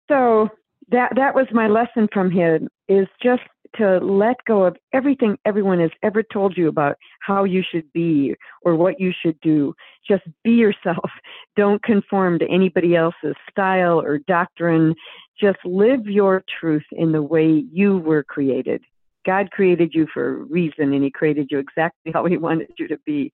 [0.09, 0.49] So
[0.91, 3.43] that that was my lesson from him is just
[3.77, 8.35] to let go of everything everyone has ever told you about how you should be
[8.63, 9.75] or what you should do.
[10.09, 11.11] Just be yourself.
[11.57, 14.95] Don't conform to anybody else's style or doctrine.
[15.39, 18.83] Just live your truth in the way you were created.
[19.27, 22.89] God created you for a reason and he created you exactly how he wanted you
[22.89, 23.33] to be.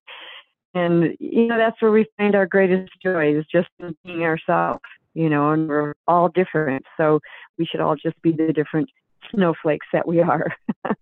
[0.74, 4.80] And you know that's where we find our greatest joy is just in being ourselves,
[5.14, 6.84] you know, and we're all different.
[6.96, 7.20] So
[7.58, 8.88] we should all just be the different
[9.30, 10.46] snowflakes that we are.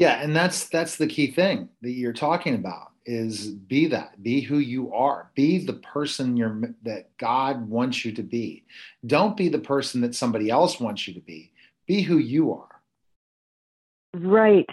[0.00, 4.40] Yeah, and that's that's the key thing that you're talking about is be that, be
[4.40, 8.64] who you are, be the person you're that God wants you to be.
[9.06, 11.52] Don't be the person that somebody else wants you to be.
[11.86, 12.80] Be who you are.
[14.14, 14.68] Right.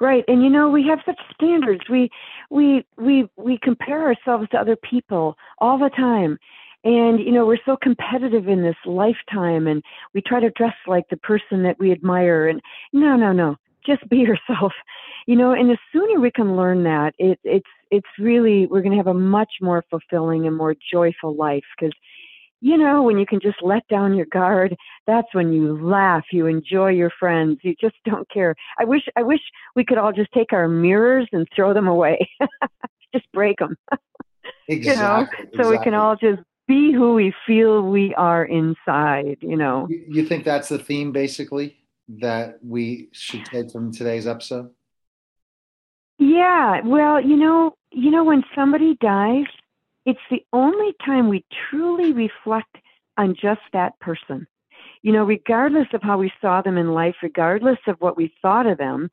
[0.00, 0.22] Right.
[0.28, 1.82] And you know, we have such standards.
[1.90, 2.08] We
[2.48, 6.38] we we we compare ourselves to other people all the time.
[6.88, 9.82] And you know, we're so competitive in this lifetime and
[10.14, 12.62] we try to dress like the person that we admire and
[12.94, 13.56] no, no, no.
[13.84, 14.16] Just be
[14.48, 14.72] yourself.
[15.26, 18.92] You know, and the sooner we can learn that, it it's it's really we're going
[18.92, 21.92] to have a much more fulfilling and more joyful life because
[22.62, 24.74] you know, when you can just let down your guard,
[25.06, 28.54] that's when you laugh, you enjoy your friends, you just don't care.
[28.78, 29.40] I wish I wish
[29.76, 32.26] we could all just take our mirrors and throw them away.
[33.14, 33.76] just break them.
[34.68, 34.78] Exactly.
[34.88, 35.26] you know,
[35.56, 39.88] so we can all just be who we feel we are inside, you know.
[39.88, 41.78] You, you think that's the theme basically
[42.20, 44.70] that we should take from today's episode?
[46.18, 49.46] Yeah, well, you know, you know when somebody dies,
[50.04, 52.76] it's the only time we truly reflect
[53.16, 54.46] on just that person.
[55.02, 58.66] You know, regardless of how we saw them in life, regardless of what we thought
[58.66, 59.10] of them,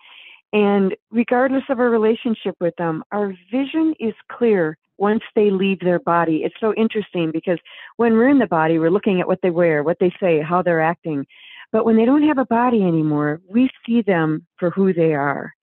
[0.56, 6.00] and regardless of our relationship with them, our vision is clear once they leave their
[6.00, 6.44] body.
[6.46, 7.60] It's so interesting because
[7.98, 10.62] when we're in the body, we're looking at what they wear, what they say, how
[10.62, 11.26] they're acting.
[11.74, 15.54] But when they don't have a body anymore, we see them for who they are.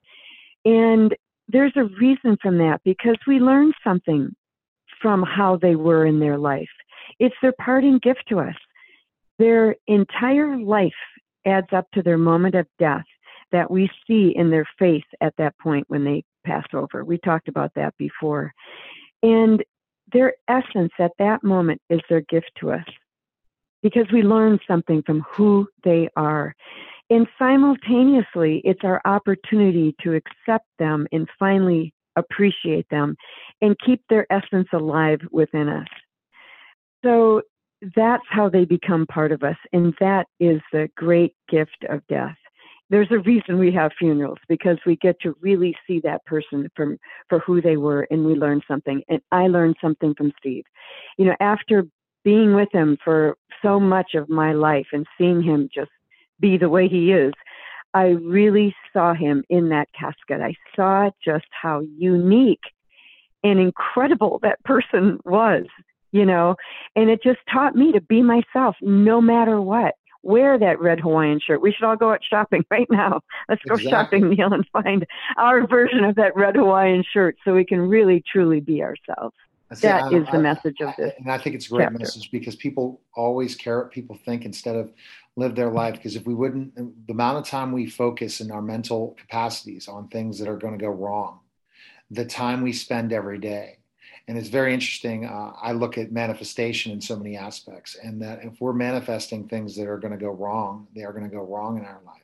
[0.66, 1.16] And
[1.48, 4.36] there's a reason from that because we learn something
[5.00, 6.68] from how they were in their life.
[7.18, 8.56] It's their parting gift to us.
[9.38, 10.92] Their entire life
[11.46, 13.04] adds up to their moment of death
[13.52, 17.04] that we see in their face at that point when they pass over.
[17.04, 18.52] We talked about that before.
[19.22, 19.62] And
[20.12, 22.84] their essence at that moment is their gift to us
[23.82, 26.54] because we learn something from who they are.
[27.10, 33.16] And simultaneously, it's our opportunity to accept them and finally appreciate them
[33.60, 35.88] and keep their essence alive within us.
[37.04, 37.42] So
[37.96, 39.56] that's how they become part of us.
[39.72, 42.36] And that is the great gift of death.
[42.92, 46.98] There's a reason we have funerals because we get to really see that person from
[47.28, 49.02] for who they were and we learn something.
[49.08, 50.64] And I learned something from Steve.
[51.18, 51.86] You know, after
[52.22, 55.90] being with him for so much of my life and seeing him just
[56.38, 57.32] be the way he is,
[57.94, 58.06] I
[58.38, 60.40] really saw him in that casket.
[60.40, 62.66] I saw just how unique
[63.42, 65.64] and incredible that person was.
[66.12, 66.54] you know,
[66.94, 69.94] and it just taught me to be myself no matter what.
[70.22, 71.60] Wear that red Hawaiian shirt.
[71.60, 73.20] We should all go out shopping right now.
[73.48, 73.90] Let's go Exactly.
[74.20, 75.06] shopping, Neil, and find
[75.36, 79.34] our version of that red Hawaiian shirt so we can really, truly be ourselves.
[79.74, 81.14] See, That I- is the I- message of this.
[81.18, 81.98] And I think it's a great chapter.
[81.98, 84.92] message because people always care what people think instead of
[85.36, 85.94] live their life.
[85.94, 90.08] Because if we wouldn't, the amount of time we focus in our mental capacities on
[90.08, 91.40] things that are going to go wrong,
[92.10, 93.78] the time we spend every day.
[94.28, 95.26] And it's very interesting.
[95.26, 99.76] Uh, I look at manifestation in so many aspects, and that if we're manifesting things
[99.76, 102.22] that are going to go wrong, they are going to go wrong in our life.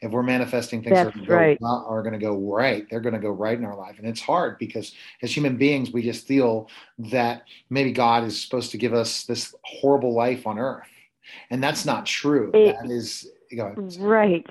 [0.00, 2.02] If we're manifesting things that are That's going to go right.
[2.02, 3.98] going to go right, they're going to go right in our life.
[3.98, 6.68] And it's hard because as human beings, we just feel
[6.98, 10.88] that maybe God is supposed to give us this horrible life on earth.
[11.50, 12.50] And that's not true.
[12.52, 13.96] It- that is, go ahead.
[14.00, 14.46] Right.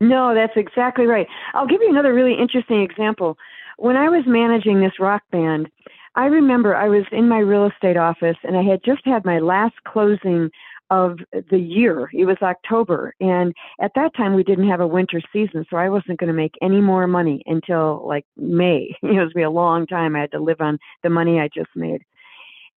[0.00, 1.26] No, that's exactly right.
[1.54, 3.38] I'll give you another really interesting example.
[3.78, 5.68] When I was managing this rock band,
[6.14, 9.40] I remember I was in my real estate office and I had just had my
[9.40, 10.50] last closing
[10.90, 11.18] of
[11.50, 12.08] the year.
[12.12, 13.14] It was October.
[13.20, 16.34] And at that time, we didn't have a winter season, so I wasn't going to
[16.34, 18.94] make any more money until like May.
[19.02, 20.14] It was gonna be a long time.
[20.14, 22.02] I had to live on the money I just made.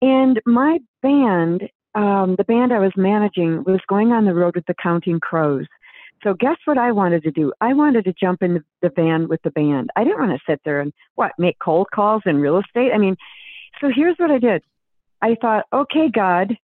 [0.02, 4.66] And my band, um, the band I was managing, was going on the road with
[4.66, 5.66] the Counting Crows.
[6.22, 7.52] So guess what I wanted to do?
[7.60, 9.90] I wanted to jump in the, van with the band.
[9.96, 12.92] I didn't want to sit there and what make cold calls in real estate.
[12.94, 13.16] I mean,
[13.80, 14.62] so here's what I did.
[15.22, 16.56] I thought, okay, God,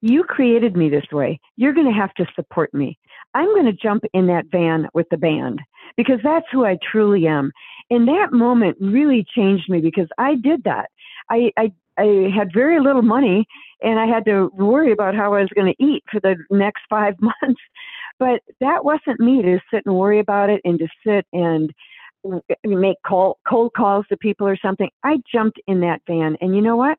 [0.00, 1.40] you created me this way.
[1.56, 2.98] You're going to have to support me.
[3.34, 5.60] I'm going to jump in that van with the band
[5.96, 7.52] because that's who I truly am.
[7.90, 10.90] And that moment really changed me because I did that.
[11.30, 13.46] I, I, I had very little money
[13.82, 16.82] and I had to worry about how I was going to eat for the next
[16.88, 17.60] five months.
[18.18, 21.72] But that wasn't me to sit and worry about it and to sit and
[22.64, 24.88] make call, cold calls to people or something.
[25.02, 26.36] I jumped in that van.
[26.40, 26.98] And you know what?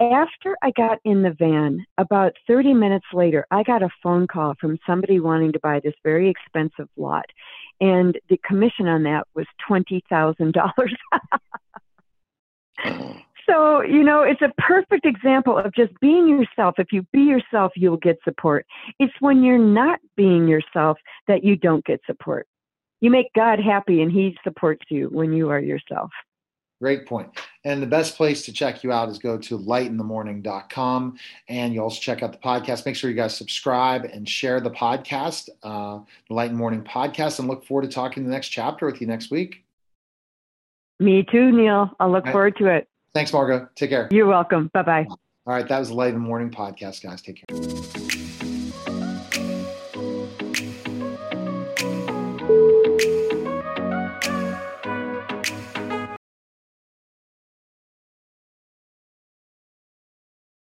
[0.00, 4.54] After I got in the van, about 30 minutes later, I got a phone call
[4.60, 7.26] from somebody wanting to buy this very expensive lot.
[7.80, 10.62] And the commission on that was $20,000.
[13.48, 16.76] So, you know, it's a perfect example of just being yourself.
[16.78, 18.66] If you be yourself, you'll get support.
[18.98, 22.46] It's when you're not being yourself that you don't get support.
[23.00, 26.10] You make God happy and he supports you when you are yourself.
[26.80, 27.28] Great point.
[27.64, 31.16] And the best place to check you out is go to lightinthemorning.com
[31.48, 32.84] and you also check out the podcast.
[32.84, 36.82] Make sure you guys subscribe and share the podcast, uh, the Light in the Morning
[36.82, 39.64] podcast, and look forward to talking the next chapter with you next week.
[40.98, 41.90] Me too, Neil.
[42.00, 42.88] I look forward to it.
[43.14, 43.68] Thanks, Margo.
[43.74, 44.08] Take care.
[44.10, 44.70] You're welcome.
[44.72, 45.06] Bye bye.
[45.08, 45.18] All
[45.54, 45.68] right.
[45.68, 47.20] That was the Light in the Morning podcast, guys.
[47.20, 47.58] Take care.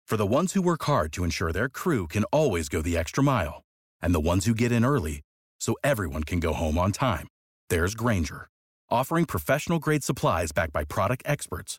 [0.06, 3.22] For the ones who work hard to ensure their crew can always go the extra
[3.22, 3.62] mile,
[4.02, 5.20] and the ones who get in early
[5.60, 7.28] so everyone can go home on time,
[7.68, 8.48] there's Grainger,
[8.90, 11.78] offering professional grade supplies backed by product experts